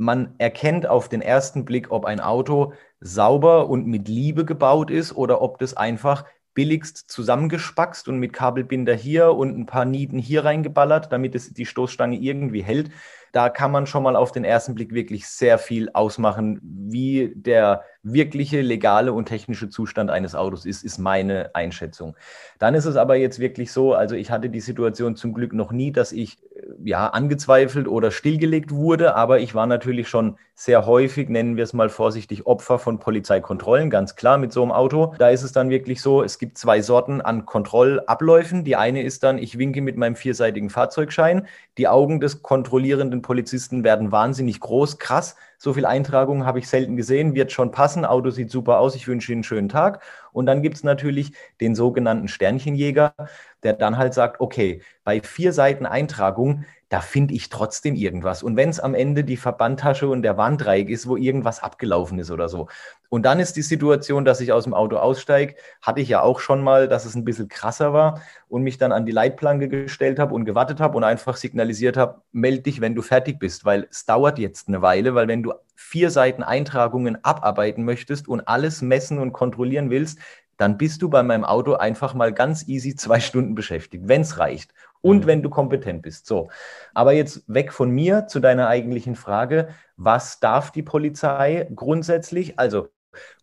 [0.00, 5.14] man erkennt auf den ersten Blick, ob ein Auto sauber und mit Liebe gebaut ist
[5.14, 10.46] oder ob das einfach billigst zusammengespackst und mit Kabelbinder hier und ein paar Nieten hier
[10.46, 12.90] reingeballert, damit es die Stoßstange irgendwie hält.
[13.32, 17.84] Da kann man schon mal auf den ersten Blick wirklich sehr viel ausmachen, wie der
[18.02, 22.16] wirkliche legale und technische Zustand eines Autos ist, ist meine Einschätzung.
[22.58, 25.70] Dann ist es aber jetzt wirklich so, also ich hatte die Situation zum Glück noch
[25.70, 30.84] nie, dass ich äh, ja angezweifelt oder stillgelegt wurde, aber ich war natürlich schon sehr
[30.84, 35.14] häufig, nennen wir es mal vorsichtig, Opfer von Polizeikontrollen, ganz klar mit so einem Auto.
[35.18, 38.64] Da ist es dann wirklich so, es gibt zwei Sorten an Kontrollabläufen.
[38.64, 41.46] Die eine ist dann, ich winke mit meinem vierseitigen Fahrzeugschein.
[41.78, 45.36] Die Augen des kontrollierenden Polizisten werden wahnsinnig groß, krass.
[45.58, 48.04] So viel Eintragungen habe ich selten gesehen, wird schon passen.
[48.04, 50.02] Auto sieht super aus, ich wünsche Ihnen einen schönen Tag.
[50.32, 53.14] Und dann gibt es natürlich den sogenannten Sternchenjäger,
[53.62, 58.42] der dann halt sagt, okay, bei vier Seiten Eintragung, da finde ich trotzdem irgendwas.
[58.42, 62.32] Und wenn es am Ende die Verbandtasche und der Warndreieck ist, wo irgendwas abgelaufen ist
[62.32, 62.68] oder so.
[63.08, 66.40] Und dann ist die Situation, dass ich aus dem Auto aussteige, hatte ich ja auch
[66.40, 70.18] schon mal, dass es ein bisschen krasser war und mich dann an die Leitplanke gestellt
[70.18, 73.86] habe und gewartet habe und einfach signalisiert habe, melde dich, wenn du fertig bist, weil
[73.88, 78.82] es dauert jetzt eine Weile, weil wenn du vier Seiten Eintragungen abarbeiten möchtest und alles
[78.82, 80.18] messen und kontrollieren willst,
[80.56, 84.38] dann bist du bei meinem Auto einfach mal ganz easy zwei Stunden beschäftigt, wenn es
[84.38, 85.26] reicht und mhm.
[85.26, 86.26] wenn du kompetent bist.
[86.26, 86.50] So,
[86.94, 92.58] aber jetzt weg von mir zu deiner eigentlichen Frage, was darf die Polizei grundsätzlich?
[92.58, 92.88] Also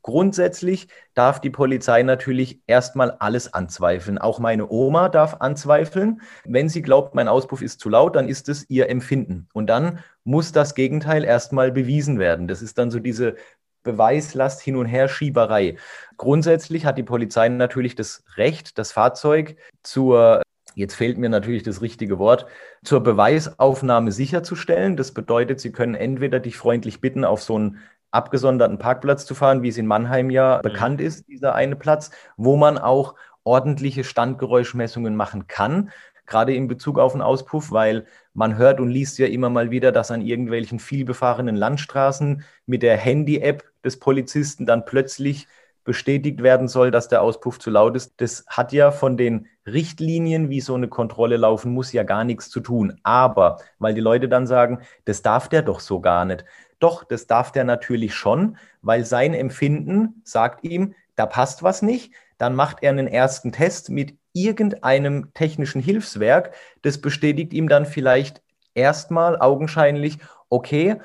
[0.02, 4.17] Grundsätzlich darf die Polizei natürlich erstmal alles anzweifeln.
[4.17, 6.22] Auch meine Oma darf anzweifeln.
[6.46, 9.50] Wenn sie glaubt, mein Auspuff ist zu laut, dann ist es ihr Empfinden.
[9.54, 12.48] Und dann muss das Gegenteil erstmal bewiesen werden.
[12.48, 13.36] Das ist dann so diese
[13.84, 15.78] Beweislast hin und her Schieberei.
[16.17, 20.41] Grundsätzlich hat die Polizei natürlich das Recht, das Fahrzeug zur
[20.78, 22.46] Jetzt fehlt mir natürlich das richtige Wort,
[22.84, 24.96] zur Beweisaufnahme sicherzustellen.
[24.96, 27.80] Das bedeutet, Sie können entweder dich freundlich bitten, auf so einen
[28.12, 30.62] abgesonderten Parkplatz zu fahren, wie es in Mannheim ja mhm.
[30.62, 35.90] bekannt ist, dieser eine Platz, wo man auch ordentliche Standgeräuschmessungen machen kann
[36.28, 39.94] gerade in Bezug auf den Auspuff, weil man hört und liest ja immer mal wieder,
[39.94, 45.48] dass an irgendwelchen vielbefahrenen Landstraßen mit der Handy-App des Polizisten dann plötzlich
[45.86, 48.16] bestätigt werden soll, dass der Auspuff zu laut ist.
[48.18, 52.50] Das hat ja von den Richtlinien, wie so eine Kontrolle laufen muss, ja gar nichts
[52.50, 53.00] zu tun.
[53.04, 56.46] Aber weil die Leute dann sagen, das darf der doch so gar nicht.
[56.80, 62.14] Doch, das darf der natürlich schon, weil sein Empfinden sagt ihm, da passt was nicht.
[62.38, 66.54] Dann macht er einen ersten Test mit irgendeinem technischen Hilfswerk.
[66.84, 68.42] Das bestätigt ihm dann vielleicht
[68.76, 70.98] erstmal augenscheinlich, okay,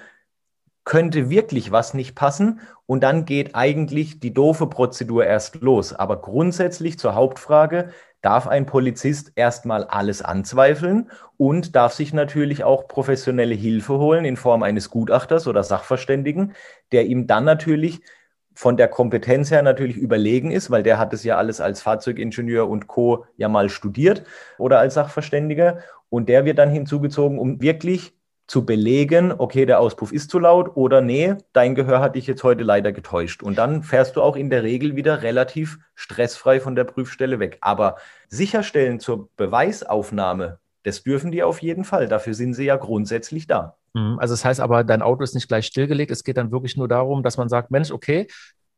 [0.84, 5.92] könnte wirklich was nicht passen und dann geht eigentlich die doofe Prozedur erst los.
[5.92, 7.90] Aber grundsätzlich zur Hauptfrage,
[8.22, 14.36] darf ein Polizist erstmal alles anzweifeln und darf sich natürlich auch professionelle Hilfe holen in
[14.36, 16.54] Form eines Gutachters oder Sachverständigen,
[16.92, 18.00] der ihm dann natürlich
[18.54, 22.68] von der Kompetenz her natürlich überlegen ist, weil der hat es ja alles als Fahrzeugingenieur
[22.68, 23.26] und Co.
[23.36, 24.24] ja mal studiert
[24.58, 25.78] oder als Sachverständiger.
[26.10, 28.14] Und der wird dann hinzugezogen, um wirklich
[28.46, 32.42] zu belegen, okay, der Auspuff ist zu laut oder nee, dein Gehör hat dich jetzt
[32.42, 33.42] heute leider getäuscht.
[33.42, 37.58] Und dann fährst du auch in der Regel wieder relativ stressfrei von der Prüfstelle weg.
[37.60, 37.96] Aber
[38.28, 42.08] sicherstellen zur Beweisaufnahme, das dürfen die auf jeden Fall.
[42.08, 43.76] Dafür sind sie ja grundsätzlich da.
[43.94, 44.18] Mhm.
[44.18, 46.10] Also das heißt aber, dein Auto ist nicht gleich stillgelegt.
[46.10, 48.26] Es geht dann wirklich nur darum, dass man sagt, Mensch, okay,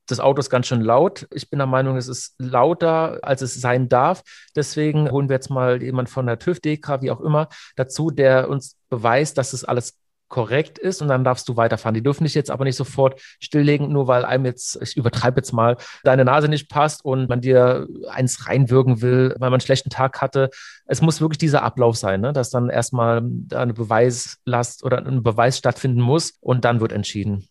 [0.06, 1.26] das Auto ist ganz schön laut.
[1.32, 4.22] Ich bin der Meinung, es ist lauter, als es sein darf.
[4.54, 8.48] Deswegen holen wir jetzt mal jemand von der TÜV, DK, wie auch immer, dazu, der
[8.48, 11.94] uns beweist, dass es alles korrekt ist und dann darfst du weiterfahren.
[11.94, 15.52] Die dürfen dich jetzt aber nicht sofort stilllegen, nur weil einem jetzt, ich übertreibe jetzt
[15.52, 19.90] mal, deine Nase nicht passt und man dir eins reinwirken will, weil man einen schlechten
[19.90, 20.50] Tag hatte.
[20.86, 22.32] Es muss wirklich dieser Ablauf sein, ne?
[22.32, 23.22] dass dann erstmal
[23.54, 27.48] eine Beweislast oder ein Beweis stattfinden muss und dann wird entschieden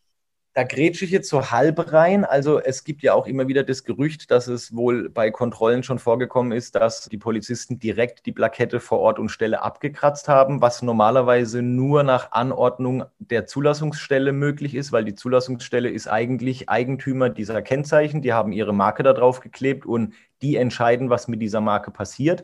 [0.55, 2.25] da grätsche ich jetzt so halb rein.
[2.25, 5.97] Also es gibt ja auch immer wieder das Gerücht, dass es wohl bei Kontrollen schon
[5.97, 10.83] vorgekommen ist, dass die Polizisten direkt die Plakette vor Ort und Stelle abgekratzt haben, was
[10.83, 17.63] normalerweise nur nach Anordnung der Zulassungsstelle möglich ist, weil die Zulassungsstelle ist eigentlich Eigentümer dieser
[17.63, 18.21] Kennzeichen.
[18.21, 20.13] Die haben ihre Marke da drauf geklebt und
[20.43, 22.43] die entscheiden, was mit dieser Marke passiert.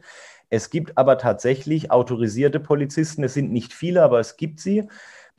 [0.49, 3.23] Es gibt aber tatsächlich autorisierte Polizisten.
[3.23, 4.87] Es sind nicht viele, aber es gibt sie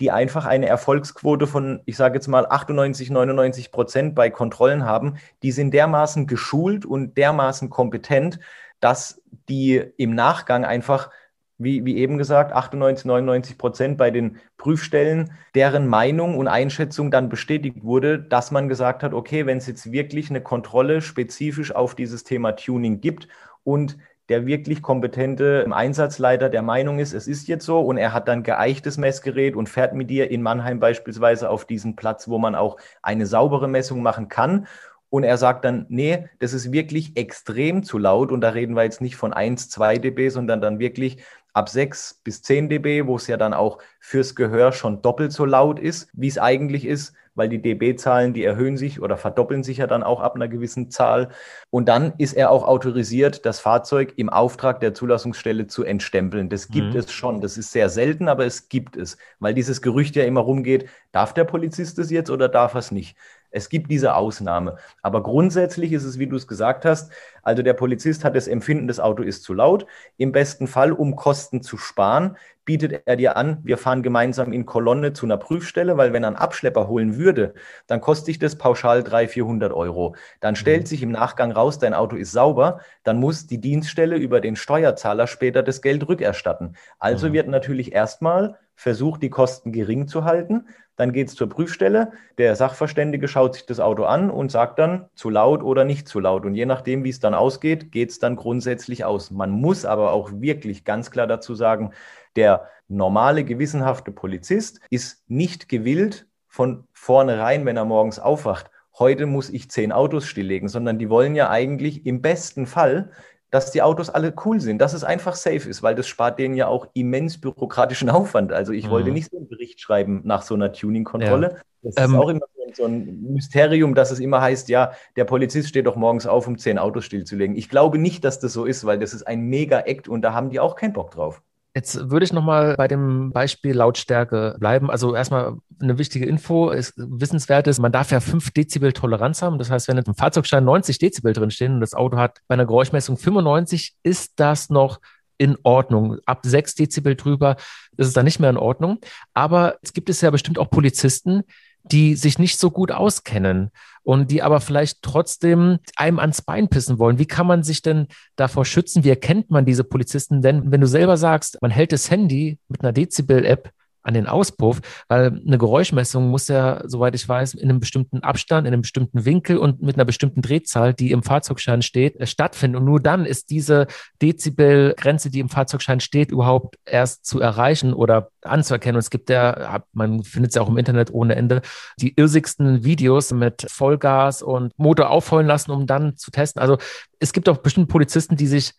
[0.00, 5.16] die einfach eine Erfolgsquote von, ich sage jetzt mal, 98, 99 Prozent bei Kontrollen haben,
[5.42, 8.40] die sind dermaßen geschult und dermaßen kompetent,
[8.80, 11.10] dass die im Nachgang einfach,
[11.58, 17.28] wie, wie eben gesagt, 98, 99 Prozent bei den Prüfstellen, deren Meinung und Einschätzung dann
[17.28, 21.94] bestätigt wurde, dass man gesagt hat, okay, wenn es jetzt wirklich eine Kontrolle spezifisch auf
[21.94, 23.28] dieses Thema Tuning gibt
[23.64, 23.98] und
[24.30, 28.44] der wirklich kompetente Einsatzleiter der Meinung ist, es ist jetzt so und er hat dann
[28.44, 32.76] geeichtes Messgerät und fährt mit dir in Mannheim beispielsweise auf diesen Platz, wo man auch
[33.02, 34.68] eine saubere Messung machen kann.
[35.08, 38.30] Und er sagt dann, nee, das ist wirklich extrem zu laut.
[38.30, 42.20] Und da reden wir jetzt nicht von 1, 2 dB, sondern dann wirklich ab 6
[42.22, 46.08] bis 10 dB, wo es ja dann auch fürs Gehör schon doppelt so laut ist,
[46.12, 50.02] wie es eigentlich ist weil die dB-Zahlen, die erhöhen sich oder verdoppeln sich ja dann
[50.02, 51.30] auch ab einer gewissen Zahl.
[51.70, 56.48] Und dann ist er auch autorisiert, das Fahrzeug im Auftrag der Zulassungsstelle zu entstempeln.
[56.48, 57.00] Das gibt mhm.
[57.00, 57.40] es schon.
[57.40, 61.34] Das ist sehr selten, aber es gibt es, weil dieses Gerücht ja immer rumgeht, darf
[61.34, 63.16] der Polizist es jetzt oder darf er es nicht?
[63.50, 64.76] Es gibt diese Ausnahme.
[65.02, 68.88] Aber grundsätzlich ist es, wie du es gesagt hast, also der Polizist hat das Empfinden,
[68.88, 69.86] das Auto ist zu laut.
[70.16, 74.66] Im besten Fall, um Kosten zu sparen, bietet er dir an, wir fahren gemeinsam in
[74.66, 77.54] Kolonne zu einer Prüfstelle, weil wenn er einen Abschlepper holen würde,
[77.88, 80.14] dann kostet sich das pauschal 300, 400 Euro.
[80.38, 80.86] Dann stellt mhm.
[80.86, 85.26] sich im Nachgang raus, dein Auto ist sauber, dann muss die Dienststelle über den Steuerzahler
[85.26, 86.76] später das Geld rückerstatten.
[86.98, 87.32] Also mhm.
[87.32, 90.68] wird natürlich erstmal versucht, die Kosten gering zu halten.
[91.00, 92.12] Dann geht es zur Prüfstelle.
[92.36, 96.20] Der Sachverständige schaut sich das Auto an und sagt dann zu laut oder nicht zu
[96.20, 96.44] laut.
[96.44, 99.30] Und je nachdem, wie es dann ausgeht, geht es dann grundsätzlich aus.
[99.30, 101.94] Man muss aber auch wirklich ganz klar dazu sagen,
[102.36, 109.48] der normale, gewissenhafte Polizist ist nicht gewillt, von vornherein, wenn er morgens aufwacht, heute muss
[109.48, 113.10] ich zehn Autos stilllegen, sondern die wollen ja eigentlich im besten Fall
[113.50, 116.54] dass die Autos alle cool sind, dass es einfach safe ist, weil das spart denen
[116.54, 118.52] ja auch immens bürokratischen Aufwand.
[118.52, 118.90] Also ich mhm.
[118.90, 121.52] wollte nicht so einen Bericht schreiben nach so einer Tuning-Kontrolle.
[121.52, 121.60] Ja.
[121.82, 125.68] Das ähm, ist auch immer so ein Mysterium, dass es immer heißt, ja, der Polizist
[125.68, 127.56] steht doch morgens auf, um zehn Autos stillzulegen.
[127.56, 130.50] Ich glaube nicht, dass das so ist, weil das ist ein Mega-Act und da haben
[130.50, 131.42] die auch keinen Bock drauf.
[131.74, 134.90] Jetzt würde ich nochmal bei dem Beispiel Lautstärke bleiben.
[134.90, 139.58] Also erstmal eine wichtige Info, ist wissenswert ist, man darf ja 5 Dezibel Toleranz haben.
[139.58, 143.16] Das heißt, wenn im Fahrzeugschein 90 Dezibel drinstehen und das Auto hat bei einer Geräuschmessung
[143.16, 144.98] 95, ist das noch
[145.38, 146.18] in Ordnung.
[146.26, 147.56] Ab 6 Dezibel drüber
[147.96, 148.98] ist es dann nicht mehr in Ordnung.
[149.32, 151.44] Aber es gibt es ja bestimmt auch Polizisten,
[151.84, 153.70] die sich nicht so gut auskennen
[154.02, 157.18] und die aber vielleicht trotzdem einem ans Bein pissen wollen.
[157.18, 159.04] Wie kann man sich denn davor schützen?
[159.04, 160.42] Wie erkennt man diese Polizisten?
[160.42, 163.70] Denn wenn du selber sagst, man hält das Handy mit einer Dezibel-App
[164.10, 168.66] an den Auspuff, weil eine Geräuschmessung muss ja, soweit ich weiß, in einem bestimmten Abstand,
[168.66, 172.76] in einem bestimmten Winkel und mit einer bestimmten Drehzahl, die im Fahrzeugschein steht, äh, stattfinden.
[172.76, 173.86] Und nur dann ist diese
[174.20, 178.96] Dezibel-Grenze, die im Fahrzeugschein steht, überhaupt erst zu erreichen oder anzuerkennen.
[178.96, 181.62] Und es gibt ja, man findet es ja auch im Internet ohne Ende,
[182.00, 186.60] die irrsigsten Videos mit Vollgas und Motor aufheulen lassen, um dann zu testen.
[186.60, 186.78] Also
[187.20, 188.72] es gibt auch bestimmte Polizisten, die sich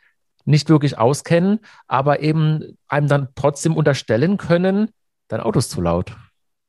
[0.45, 4.89] nicht wirklich auskennen, aber eben einem dann trotzdem unterstellen können,
[5.31, 6.15] dein Auto ist zu laut.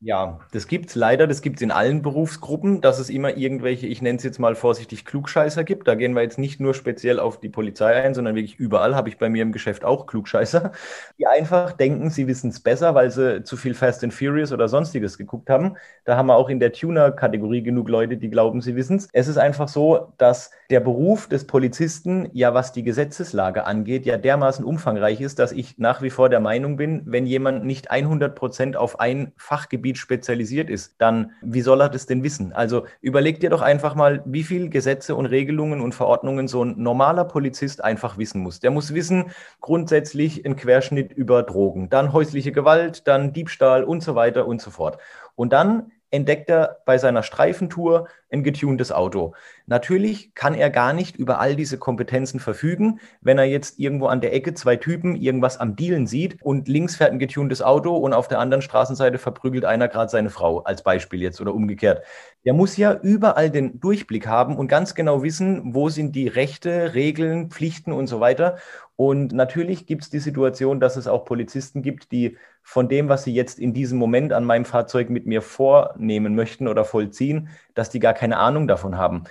[0.05, 3.87] Ja, das gibt es leider, das gibt es in allen Berufsgruppen, dass es immer irgendwelche,
[3.87, 5.87] ich nenne es jetzt mal vorsichtig, Klugscheißer gibt.
[5.87, 9.07] Da gehen wir jetzt nicht nur speziell auf die Polizei ein, sondern wirklich überall habe
[9.07, 10.73] ich bei mir im Geschäft auch Klugscheißer,
[11.17, 14.67] die einfach denken, sie wissen es besser, weil sie zu viel Fast and Furious oder
[14.67, 15.77] sonstiges geguckt haben.
[16.03, 19.07] Da haben wir auch in der Tuner-Kategorie genug Leute, die glauben, sie wissen es.
[19.13, 24.17] Es ist einfach so, dass der Beruf des Polizisten ja, was die Gesetzeslage angeht, ja
[24.17, 28.35] dermaßen umfangreich ist, dass ich nach wie vor der Meinung bin, wenn jemand nicht 100
[28.35, 32.53] Prozent auf ein Fachgebiet Gebiet spezialisiert ist, dann wie soll er das denn wissen?
[32.53, 36.81] Also überleg dir doch einfach mal, wie viel Gesetze und Regelungen und Verordnungen so ein
[36.81, 38.59] normaler Polizist einfach wissen muss.
[38.59, 44.15] Der muss wissen, grundsätzlich ein Querschnitt über Drogen, dann häusliche Gewalt, dann Diebstahl und so
[44.15, 44.97] weiter und so fort.
[45.35, 49.33] Und dann entdeckt er bei seiner Streifentour ein getuntes Auto.
[49.65, 54.21] Natürlich kann er gar nicht über all diese Kompetenzen verfügen, wenn er jetzt irgendwo an
[54.21, 58.13] der Ecke zwei Typen irgendwas am Dealen sieht und links fährt ein getuntes Auto und
[58.13, 62.03] auf der anderen Straßenseite verprügelt einer gerade seine Frau, als Beispiel jetzt oder umgekehrt.
[62.45, 66.93] Der muss ja überall den Durchblick haben und ganz genau wissen, wo sind die Rechte,
[66.93, 68.57] Regeln, Pflichten und so weiter.
[68.95, 73.25] Und natürlich gibt es die Situation, dass es auch Polizisten gibt, die von dem, was
[73.25, 77.89] sie jetzt in diesem Moment an meinem Fahrzeug mit mir vornehmen möchten oder vollziehen, dass
[77.89, 79.25] die gar keine Ahnung davon haben.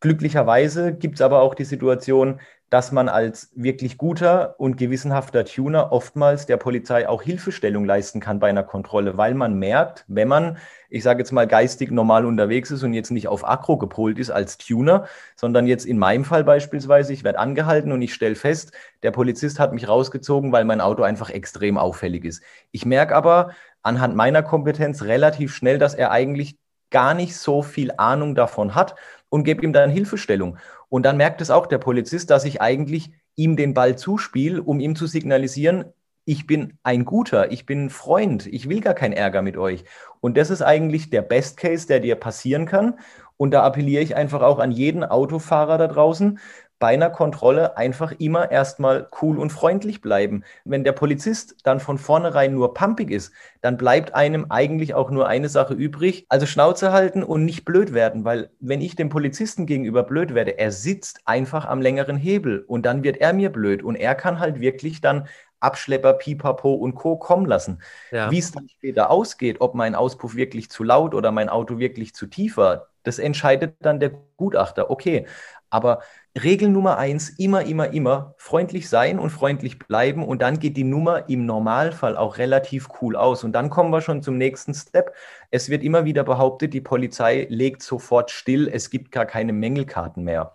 [0.00, 2.40] Glücklicherweise gibt es aber auch die Situation,
[2.72, 8.40] dass man als wirklich guter und gewissenhafter Tuner oftmals der Polizei auch Hilfestellung leisten kann
[8.40, 10.56] bei einer Kontrolle, weil man merkt, wenn man,
[10.88, 14.30] ich sage jetzt mal, geistig normal unterwegs ist und jetzt nicht auf Akro gepolt ist
[14.30, 15.06] als Tuner,
[15.36, 19.60] sondern jetzt in meinem Fall beispielsweise, ich werde angehalten und ich stelle fest, der Polizist
[19.60, 22.42] hat mich rausgezogen, weil mein Auto einfach extrem auffällig ist.
[22.70, 23.50] Ich merke aber
[23.82, 26.56] anhand meiner Kompetenz relativ schnell, dass er eigentlich
[26.88, 28.94] gar nicht so viel Ahnung davon hat
[29.28, 30.56] und gebe ihm dann Hilfestellung.
[30.92, 34.78] Und dann merkt es auch der Polizist, dass ich eigentlich ihm den Ball zuspiele, um
[34.78, 35.86] ihm zu signalisieren,
[36.26, 39.84] ich bin ein Guter, ich bin ein Freund, ich will gar keinen Ärger mit euch.
[40.20, 42.98] Und das ist eigentlich der Best Case, der dir passieren kann.
[43.38, 46.38] Und da appelliere ich einfach auch an jeden Autofahrer da draußen,
[46.82, 50.42] bei einer Kontrolle einfach immer erstmal cool und freundlich bleiben.
[50.64, 55.28] Wenn der Polizist dann von vornherein nur pumpig ist, dann bleibt einem eigentlich auch nur
[55.28, 59.64] eine Sache übrig, also Schnauze halten und nicht blöd werden, weil wenn ich dem Polizisten
[59.64, 63.84] gegenüber blöd werde, er sitzt einfach am längeren Hebel und dann wird er mir blöd
[63.84, 65.28] und er kann halt wirklich dann
[65.60, 67.16] Abschlepper, Pipapo und Co.
[67.16, 67.80] kommen lassen.
[68.10, 68.28] Ja.
[68.32, 72.12] Wie es dann später ausgeht, ob mein Auspuff wirklich zu laut oder mein Auto wirklich
[72.12, 74.90] zu tief war, das entscheidet dann der Gutachter.
[74.90, 75.26] Okay,
[75.72, 76.02] aber
[76.40, 80.84] Regel Nummer eins, immer, immer, immer freundlich sein und freundlich bleiben und dann geht die
[80.84, 83.44] Nummer im Normalfall auch relativ cool aus.
[83.44, 85.14] Und dann kommen wir schon zum nächsten Step.
[85.50, 90.24] Es wird immer wieder behauptet, die Polizei legt sofort still, es gibt gar keine Mängelkarten
[90.24, 90.54] mehr.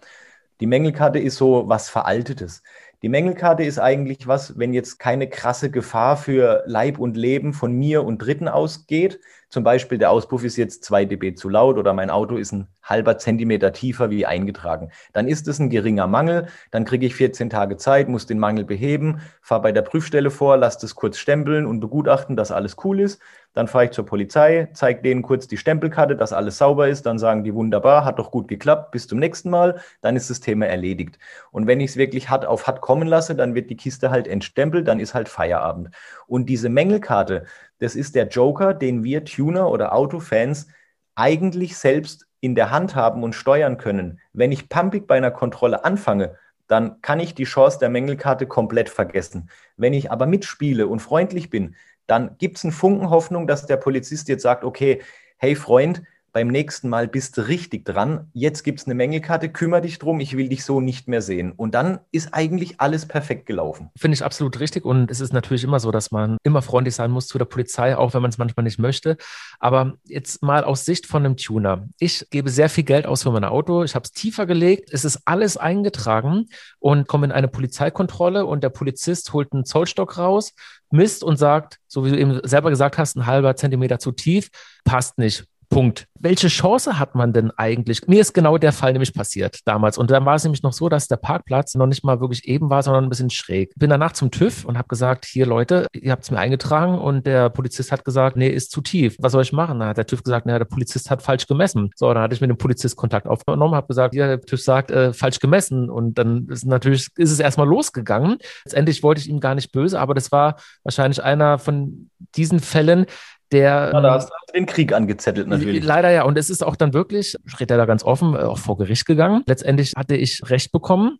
[0.59, 2.63] Die Mängelkarte ist so was Veraltetes.
[3.03, 7.71] Die Mängelkarte ist eigentlich was, wenn jetzt keine krasse Gefahr für Leib und Leben von
[7.71, 9.19] mir und Dritten ausgeht.
[9.49, 12.67] Zum Beispiel der Auspuff ist jetzt 2 dB zu laut oder mein Auto ist ein
[12.81, 14.91] halber Zentimeter tiefer wie eingetragen.
[15.13, 16.47] Dann ist es ein geringer Mangel.
[16.71, 20.57] Dann kriege ich 14 Tage Zeit, muss den Mangel beheben, fahre bei der Prüfstelle vor,
[20.57, 23.21] lasse das kurz stempeln und begutachten, dass alles cool ist.
[23.57, 27.07] Dann fahre ich zur Polizei, zeige denen kurz die Stempelkarte, dass alles sauber ist.
[27.07, 29.81] Dann sagen die wunderbar, hat doch gut geklappt, bis zum nächsten Mal.
[30.01, 31.17] Dann ist das Thema erledigt.
[31.49, 34.27] Und wenn ich es wirklich hart auf hart kommen lasse, dann wird die Kiste halt
[34.27, 35.89] entstempelt, dann ist halt Feierabend.
[36.27, 37.45] Und diese Mängelkarte,
[37.79, 40.67] das ist der Joker, den wir Tuner oder Autofans
[41.15, 44.19] eigentlich selbst in der Hand haben und steuern können.
[44.33, 46.35] Wenn ich pumpig bei einer Kontrolle anfange,
[46.67, 49.49] dann kann ich die Chance der Mängelkarte komplett vergessen.
[49.77, 51.75] Wenn ich aber mitspiele und freundlich bin,
[52.07, 55.01] dann gibt es einen Funken Hoffnung, dass der Polizist jetzt sagt, okay,
[55.37, 56.03] hey Freund,
[56.37, 58.29] beim nächsten Mal bist du richtig dran.
[58.31, 61.51] Jetzt gibt es eine Mängelkarte, kümmere dich drum, ich will dich so nicht mehr sehen.
[61.51, 63.89] Und dann ist eigentlich alles perfekt gelaufen.
[63.97, 64.85] Finde ich absolut richtig.
[64.85, 67.97] Und es ist natürlich immer so, dass man immer freundlich sein muss zu der Polizei,
[67.97, 69.17] auch wenn man es manchmal nicht möchte.
[69.59, 71.87] Aber jetzt mal aus Sicht von einem Tuner.
[71.97, 73.83] Ich gebe sehr viel Geld aus für mein Auto.
[73.83, 74.93] Ich habe es tiefer gelegt.
[74.93, 80.19] Es ist alles eingetragen und komme in eine Polizeikontrolle und der Polizist holt einen Zollstock
[80.19, 80.53] raus,
[80.91, 84.51] misst und sagt, so wie du eben selber gesagt hast, ein halber Zentimeter zu tief,
[84.85, 86.07] passt nicht Punkt.
[86.19, 88.07] Welche Chance hat man denn eigentlich?
[88.07, 89.97] Mir ist genau der Fall nämlich passiert damals.
[89.97, 92.69] Und dann war es nämlich noch so, dass der Parkplatz noch nicht mal wirklich eben
[92.69, 93.73] war, sondern ein bisschen schräg.
[93.75, 97.27] Bin danach zum TÜV und habe gesagt, hier Leute, ihr habt es mir eingetragen und
[97.27, 99.15] der Polizist hat gesagt, nee, ist zu tief.
[99.19, 99.79] Was soll ich machen?
[99.79, 101.91] Dann hat der TÜV gesagt, naja, der Polizist hat falsch gemessen.
[101.95, 104.89] So, dann hatte ich mit dem Polizist Kontakt aufgenommen, habe gesagt, ja, der TÜV sagt,
[104.89, 105.89] äh, falsch gemessen.
[105.89, 108.37] Und dann ist natürlich, ist es erstmal losgegangen.
[108.65, 113.05] Letztendlich wollte ich ihm gar nicht böse, aber das war wahrscheinlich einer von diesen Fällen,
[113.51, 113.91] der.
[113.93, 115.83] Ja, da hast du den Krieg angezettelt natürlich.
[115.83, 116.23] Leider ja.
[116.23, 119.05] Und es ist auch dann wirklich, ich rede da ganz offen, äh, auch vor Gericht
[119.05, 119.43] gegangen.
[119.45, 121.19] Letztendlich hatte ich Recht bekommen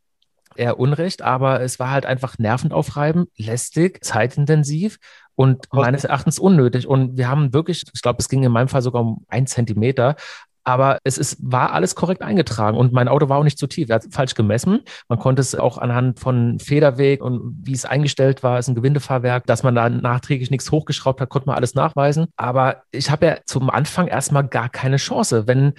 [0.58, 4.98] eher Unrecht, aber es war halt einfach nervenaufreibend, lästig, zeitintensiv
[5.36, 6.88] und meines Erachtens unnötig.
[6.88, 10.16] Und wir haben wirklich, ich glaube, es ging in meinem Fall sogar um ein Zentimeter,
[10.68, 13.90] aber es ist, war alles korrekt eingetragen und mein Auto war auch nicht zu tief.
[13.90, 14.82] Er hat falsch gemessen.
[15.08, 19.46] Man konnte es auch anhand von Federweg und wie es eingestellt war, ist ein Gewindefahrwerk,
[19.46, 22.28] dass man da nachträglich nichts hochgeschraubt hat, konnte man alles nachweisen.
[22.36, 25.72] Aber ich habe ja zum Anfang erstmal gar keine Chance, wenn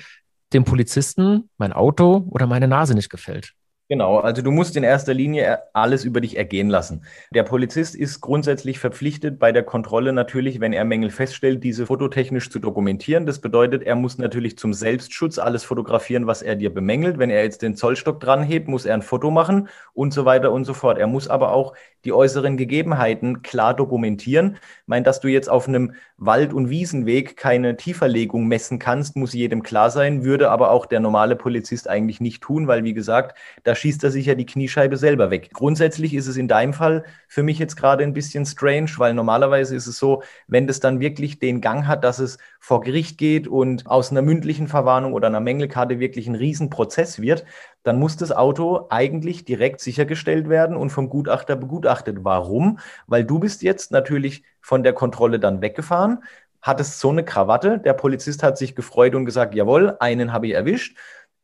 [0.54, 3.52] dem Polizisten mein Auto oder meine Nase nicht gefällt.
[3.90, 7.06] Genau, also du musst in erster Linie alles über dich ergehen lassen.
[7.30, 12.50] Der Polizist ist grundsätzlich verpflichtet, bei der Kontrolle natürlich, wenn er Mängel feststellt, diese fototechnisch
[12.50, 13.24] zu dokumentieren.
[13.24, 17.18] Das bedeutet, er muss natürlich zum Selbstschutz alles fotografieren, was er dir bemängelt.
[17.18, 20.66] Wenn er jetzt den Zollstock dranhebt, muss er ein Foto machen und so weiter und
[20.66, 20.98] so fort.
[20.98, 21.72] Er muss aber auch
[22.04, 24.56] die äußeren Gegebenheiten klar dokumentieren.
[24.82, 29.32] Ich meine, dass du jetzt auf einem Wald- und Wiesenweg keine Tieferlegung messen kannst, muss
[29.32, 33.36] jedem klar sein, würde aber auch der normale Polizist eigentlich nicht tun, weil, wie gesagt,
[33.64, 35.50] da schießt er sich ja die Kniescheibe selber weg.
[35.52, 39.74] Grundsätzlich ist es in deinem Fall für mich jetzt gerade ein bisschen strange, weil normalerweise
[39.74, 43.48] ist es so, wenn das dann wirklich den Gang hat, dass es vor Gericht geht
[43.48, 47.44] und aus einer mündlichen Verwarnung oder einer Mängelkarte wirklich ein Riesenprozess wird,
[47.82, 52.18] dann muss das Auto eigentlich direkt sichergestellt werden und vom Gutachter begutachtet.
[52.22, 52.78] Warum?
[53.06, 56.18] Weil du bist jetzt natürlich von der Kontrolle dann weggefahren,
[56.60, 60.54] hattest so eine Krawatte, der Polizist hat sich gefreut und gesagt, jawohl, einen habe ich
[60.54, 60.96] erwischt.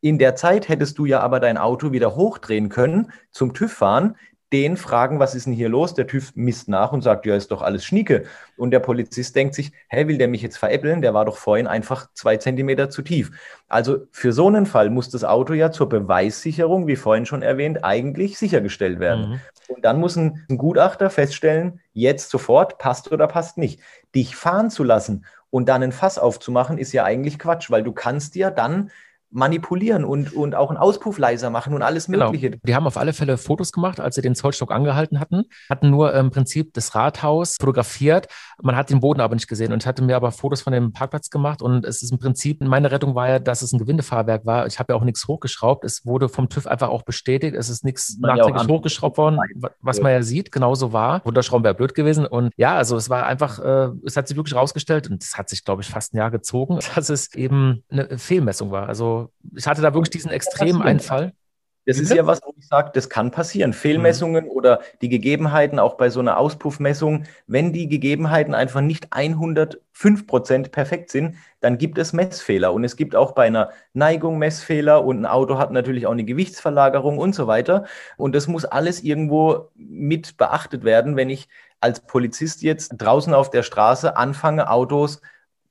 [0.05, 4.17] In der Zeit hättest du ja aber dein Auto wieder hochdrehen können, zum TÜV fahren,
[4.53, 5.95] den fragen, was ist denn hier los?
[5.95, 8.25] Der TÜV misst nach und sagt, ja, ist doch alles Schnieke.
[8.59, 11.01] Und der Polizist denkt sich, hä, will der mich jetzt veräppeln?
[11.01, 13.31] Der war doch vorhin einfach zwei Zentimeter zu tief.
[13.67, 17.83] Also für so einen Fall muss das Auto ja zur Beweissicherung, wie vorhin schon erwähnt,
[17.83, 19.31] eigentlich sichergestellt werden.
[19.31, 19.41] Mhm.
[19.69, 23.81] Und dann muss ein, ein Gutachter feststellen, jetzt sofort, passt oder passt nicht.
[24.15, 27.93] Dich fahren zu lassen und dann ein Fass aufzumachen, ist ja eigentlich Quatsch, weil du
[27.93, 28.91] kannst ja dann
[29.35, 32.27] manipulieren und, und auch einen Auspuff leiser machen und alles genau.
[32.27, 32.51] Mögliche.
[32.51, 32.63] Genau.
[32.65, 36.15] Die haben auf alle Fälle Fotos gemacht, als sie den Zollstock angehalten hatten, hatten nur
[36.15, 38.29] im Prinzip das Rathaus fotografiert.
[38.63, 40.93] Man hat den Boden aber nicht gesehen und ich hatte mir aber Fotos von dem
[40.93, 44.47] Parkplatz gemacht und es ist im Prinzip, meine Rettung war ja, dass es ein Gewindefahrwerk
[44.47, 44.67] war.
[44.67, 45.85] Ich habe ja auch nichts hochgeschraubt.
[45.85, 47.57] Es wurde vom TÜV einfach auch bestätigt.
[47.57, 49.41] Es ist nichts nachträglich ja hochgeschraubt worden,
[49.81, 51.23] was man ja sieht, genauso war.
[51.25, 52.25] Runterschrauben wäre blöd gewesen.
[52.25, 55.49] Und ja, also es war einfach, äh, es hat sich wirklich rausgestellt und es hat
[55.49, 58.89] sich, glaube ich, fast ein Jahr gezogen, dass es eben eine Fehlmessung war.
[58.89, 59.24] Also
[59.55, 61.33] ich hatte da wirklich diesen extremen Einfall.
[61.87, 63.75] Das ist ja was, wo ich sage, das kann passieren.
[63.75, 64.51] Fehlmessungen mhm.
[64.51, 70.73] oder die Gegebenheiten auch bei so einer Auspuffmessung, wenn die Gegebenheiten einfach nicht 105 Prozent
[70.73, 72.73] perfekt sind, dann gibt es Messfehler.
[72.73, 76.25] Und es gibt auch bei einer Neigung Messfehler und ein Auto hat natürlich auch eine
[76.25, 77.85] Gewichtsverlagerung und so weiter.
[78.17, 81.49] Und das muss alles irgendwo mit beachtet werden, wenn ich
[81.81, 85.21] als Polizist jetzt draußen auf der Straße anfange, Autos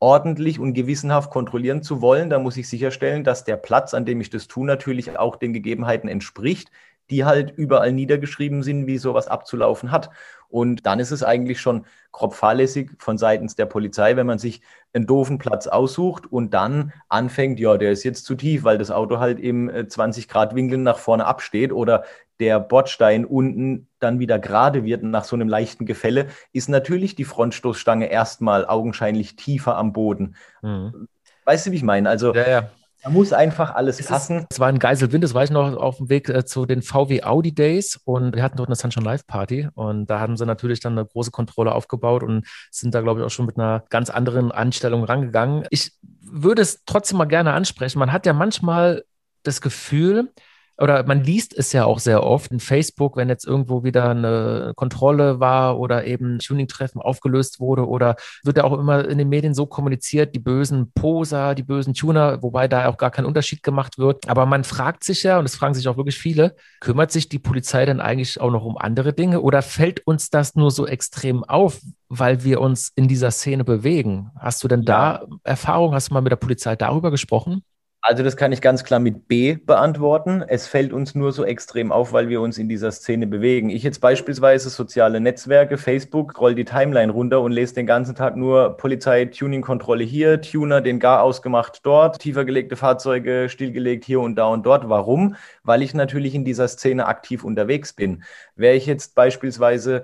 [0.04, 4.20] ordentlich und gewissenhaft kontrollieren zu wollen, da muss ich sicherstellen, dass der Platz, an dem
[4.20, 6.72] ich das tue, natürlich auch den Gegebenheiten entspricht,
[7.10, 10.10] die halt überall niedergeschrieben sind, wie sowas abzulaufen hat.
[10.50, 14.62] Und dann ist es eigentlich schon grob fahrlässig von seitens der Polizei, wenn man sich
[14.92, 18.92] einen doofen Platz aussucht und dann anfängt, ja, der ist jetzt zu tief, weil das
[18.92, 22.04] Auto halt im 20 Grad Winkel nach vorne absteht oder
[22.44, 27.24] der Bordstein unten dann wieder gerade wird nach so einem leichten Gefälle, ist natürlich die
[27.24, 30.36] Frontstoßstange erstmal augenscheinlich tiefer am Boden.
[30.62, 31.08] Mhm.
[31.46, 32.10] Weißt du, wie ich meine?
[32.10, 32.70] Also ja, ja.
[33.02, 34.46] Da muss einfach alles es passen.
[34.50, 37.24] Es war ein Geiselwind, das war ich noch auf dem Weg äh, zu den VW
[37.24, 40.80] Audi Days und wir hatten dort eine Sunshine Live Party und da haben sie natürlich
[40.80, 44.10] dann eine große Kontrolle aufgebaut und sind da, glaube ich, auch schon mit einer ganz
[44.10, 45.66] anderen Anstellung rangegangen.
[45.70, 48.00] Ich würde es trotzdem mal gerne ansprechen.
[48.00, 49.04] Man hat ja manchmal
[49.44, 50.32] das Gefühl,
[50.78, 54.74] oder man liest es ja auch sehr oft in Facebook, wenn jetzt irgendwo wieder eine
[54.76, 59.54] Kontrolle war oder eben Tuning-Treffen aufgelöst wurde oder wird ja auch immer in den Medien
[59.54, 63.98] so kommuniziert, die bösen Poser, die bösen Tuner, wobei da auch gar kein Unterschied gemacht
[63.98, 64.28] wird.
[64.28, 67.40] Aber man fragt sich ja, und es fragen sich auch wirklich viele, kümmert sich die
[67.40, 71.44] Polizei denn eigentlich auch noch um andere Dinge oder fällt uns das nur so extrem
[71.44, 74.32] auf, weil wir uns in dieser Szene bewegen?
[74.40, 75.94] Hast du denn da Erfahrung?
[75.94, 77.64] Hast du mal mit der Polizei darüber gesprochen?
[78.06, 80.44] Also das kann ich ganz klar mit B beantworten.
[80.46, 83.70] Es fällt uns nur so extrem auf, weil wir uns in dieser Szene bewegen.
[83.70, 88.36] Ich jetzt beispielsweise soziale Netzwerke, Facebook, roll die Timeline runter und lese den ganzen Tag
[88.36, 94.36] nur Polizei, Tuning-Kontrolle hier, Tuner, den Gar ausgemacht dort, tiefer gelegte Fahrzeuge stillgelegt hier und
[94.36, 94.90] da und dort.
[94.90, 95.38] Warum?
[95.64, 98.24] Weil ich natürlich in dieser Szene aktiv unterwegs bin.
[98.58, 100.04] Wäre ich jetzt beispielsweise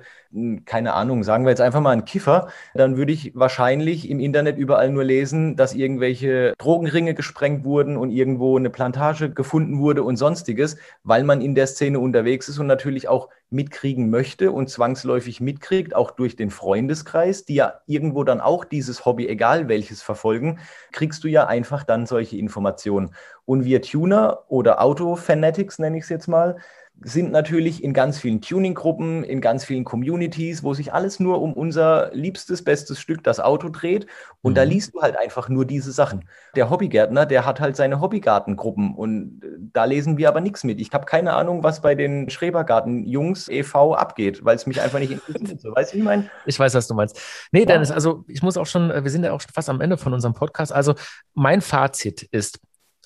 [0.65, 4.57] keine Ahnung, sagen wir jetzt einfach mal ein Kiffer, dann würde ich wahrscheinlich im Internet
[4.57, 10.17] überall nur lesen, dass irgendwelche Drogenringe gesprengt wurden und irgendwo eine Plantage gefunden wurde und
[10.17, 15.41] sonstiges, weil man in der Szene unterwegs ist und natürlich auch mitkriegen möchte und zwangsläufig
[15.41, 20.59] mitkriegt, auch durch den Freundeskreis, die ja irgendwo dann auch dieses Hobby, egal welches, verfolgen,
[20.91, 23.15] kriegst du ja einfach dann solche Informationen.
[23.45, 26.57] Und wir Tuner oder Auto-Fanatics nenne ich es jetzt mal,
[27.01, 31.53] sind natürlich in ganz vielen Tuning-Gruppen, in ganz vielen Communities, wo sich alles nur um
[31.53, 34.05] unser liebstes, bestes Stück, das Auto dreht.
[34.41, 34.55] Und mhm.
[34.55, 36.25] da liest du halt einfach nur diese Sachen.
[36.55, 40.79] Der Hobbygärtner, der hat halt seine Hobbygartengruppen und äh, da lesen wir aber nichts mit.
[40.81, 43.95] Ich habe keine Ahnung, was bei den Schrebergarten-Jungs e.V.
[43.95, 45.61] abgeht, weil es mich einfach nicht interessiert.
[45.61, 46.29] So, weißt du, wie ich meine?
[46.45, 47.19] Ich weiß, was du meinst.
[47.51, 47.65] Nee.
[47.65, 49.97] Dennis, also ich muss auch schon, äh, wir sind ja auch schon fast am Ende
[49.97, 50.73] von unserem Podcast.
[50.73, 50.95] Also
[51.33, 52.59] mein Fazit ist,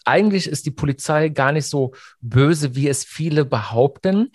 [0.06, 4.32] eigentlich ist die Polizei gar nicht so böse, wie es viele behaupten.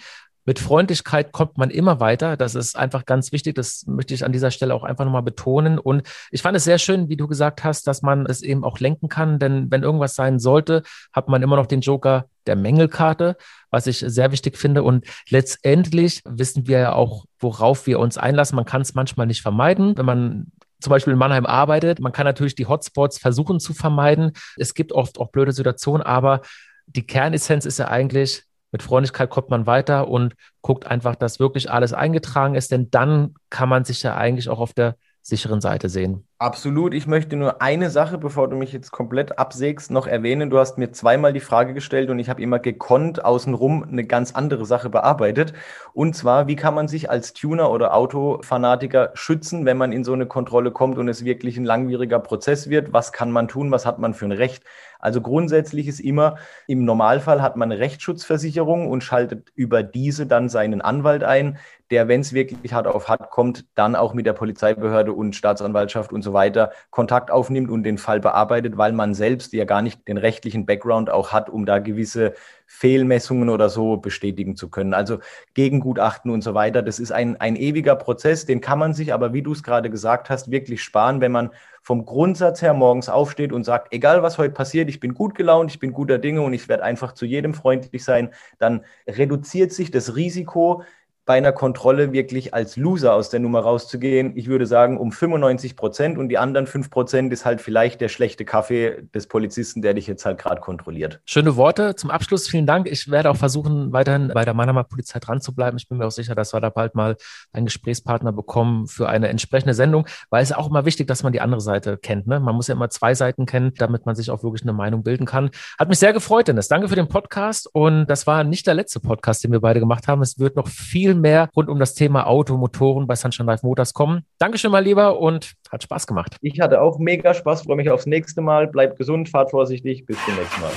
[0.49, 2.39] Mit Freundlichkeit kommt man immer weiter.
[2.39, 3.55] Das ist einfach ganz wichtig.
[3.55, 5.79] Das möchte ich an dieser Stelle auch einfach nochmal betonen.
[5.79, 8.81] Und ich fand es sehr schön, wie du gesagt hast, dass man es eben auch
[8.81, 9.39] lenken kann.
[9.39, 13.37] Denn wenn irgendwas sein sollte, hat man immer noch den Joker der Mängelkarte,
[13.71, 14.85] was ich sehr wichtig finde.
[14.85, 18.57] Und letztendlich wissen wir ja auch, worauf wir uns einlassen.
[18.57, 19.99] Man kann es manchmal nicht vermeiden.
[19.99, 22.01] Wenn man zum Beispiel in Mannheim arbeitet.
[22.01, 24.33] Man kann natürlich die Hotspots versuchen zu vermeiden.
[24.57, 26.43] Es gibt oft auch blöde Situationen, aber
[26.87, 31.71] die Kernessenz ist ja eigentlich, mit Freundlichkeit kommt man weiter und guckt einfach, dass wirklich
[31.71, 34.97] alles eingetragen ist, denn dann kann man sich ja eigentlich auch auf der
[35.29, 36.25] sicheren Seite sehen.
[36.41, 36.95] Absolut.
[36.95, 40.51] Ich möchte nur eine Sache, bevor du mich jetzt komplett absägst, noch erwähnen.
[40.51, 44.33] Du hast mir zweimal die Frage gestellt und ich habe immer gekonnt außenrum eine ganz
[44.33, 45.53] andere Sache bearbeitet.
[45.93, 50.13] Und zwar, wie kann man sich als Tuner oder Autofanatiker schützen, wenn man in so
[50.13, 52.93] eine Kontrolle kommt und es wirklich ein langwieriger Prozess wird?
[52.93, 53.71] Was kann man tun?
[53.73, 54.63] Was hat man für ein Recht?
[54.99, 56.37] Also grundsätzlich ist immer,
[56.67, 61.59] im Normalfall hat man eine Rechtsschutzversicherung und schaltet über diese dann seinen Anwalt ein,
[61.91, 66.13] der, wenn es wirklich hart auf hart kommt, dann auch mit der Polizeibehörde und Staatsanwaltschaft
[66.13, 70.07] und so weiter Kontakt aufnimmt und den Fall bearbeitet, weil man selbst ja gar nicht
[70.07, 72.35] den rechtlichen Background auch hat, um da gewisse
[72.71, 74.93] Fehlmessungen oder so bestätigen zu können.
[74.93, 75.19] Also
[75.55, 79.33] Gegengutachten und so weiter, das ist ein, ein ewiger Prozess, den kann man sich aber,
[79.33, 81.51] wie du es gerade gesagt hast, wirklich sparen, wenn man
[81.81, 85.71] vom Grundsatz her morgens aufsteht und sagt, egal was heute passiert, ich bin gut gelaunt,
[85.71, 89.91] ich bin guter Dinge und ich werde einfach zu jedem freundlich sein, dann reduziert sich
[89.91, 90.85] das Risiko,
[91.29, 94.33] bei einer Kontrolle wirklich als Loser aus der Nummer rauszugehen.
[94.35, 98.09] Ich würde sagen, um 95 Prozent und die anderen 5 Prozent ist halt vielleicht der
[98.09, 101.21] schlechte Kaffee des Polizisten, der dich jetzt halt gerade kontrolliert.
[101.27, 102.49] Schöne Worte zum Abschluss.
[102.49, 102.91] Vielen Dank.
[102.91, 105.77] Ich werde auch versuchen, weiterhin bei der Mannheimer Polizei dran zu bleiben.
[105.77, 107.17] Ich bin mir auch sicher, dass wir da bald mal
[107.53, 111.43] einen Gesprächspartner bekommen für eine entsprechende Sendung, weil es auch immer wichtig, dass man die
[111.43, 112.27] andere Seite kennt.
[112.27, 112.41] Ne?
[112.41, 115.27] Man muss ja immer zwei Seiten kennen, damit man sich auch wirklich eine Meinung bilden
[115.27, 115.51] kann.
[115.79, 116.69] Hat mich sehr gefreut, Dennis.
[116.69, 117.69] Danke für den Podcast.
[117.71, 120.23] Und das war nicht der letzte Podcast, den wir beide gemacht haben.
[120.23, 123.95] Es wird noch viel mehr rund um das Thema Auto, Motoren bei Sunshine Life Motors
[123.95, 124.25] kommen.
[124.39, 126.37] Dankeschön, mal lieber, und hat Spaß gemacht.
[126.41, 128.67] Ich hatte auch mega Spaß, freue mich aufs nächste Mal.
[128.67, 130.71] Bleibt gesund, fahrt vorsichtig, bis zum nächsten Mal.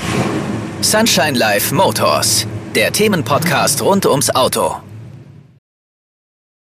[0.81, 4.75] Sunshine Life Motors, der Themenpodcast rund ums Auto.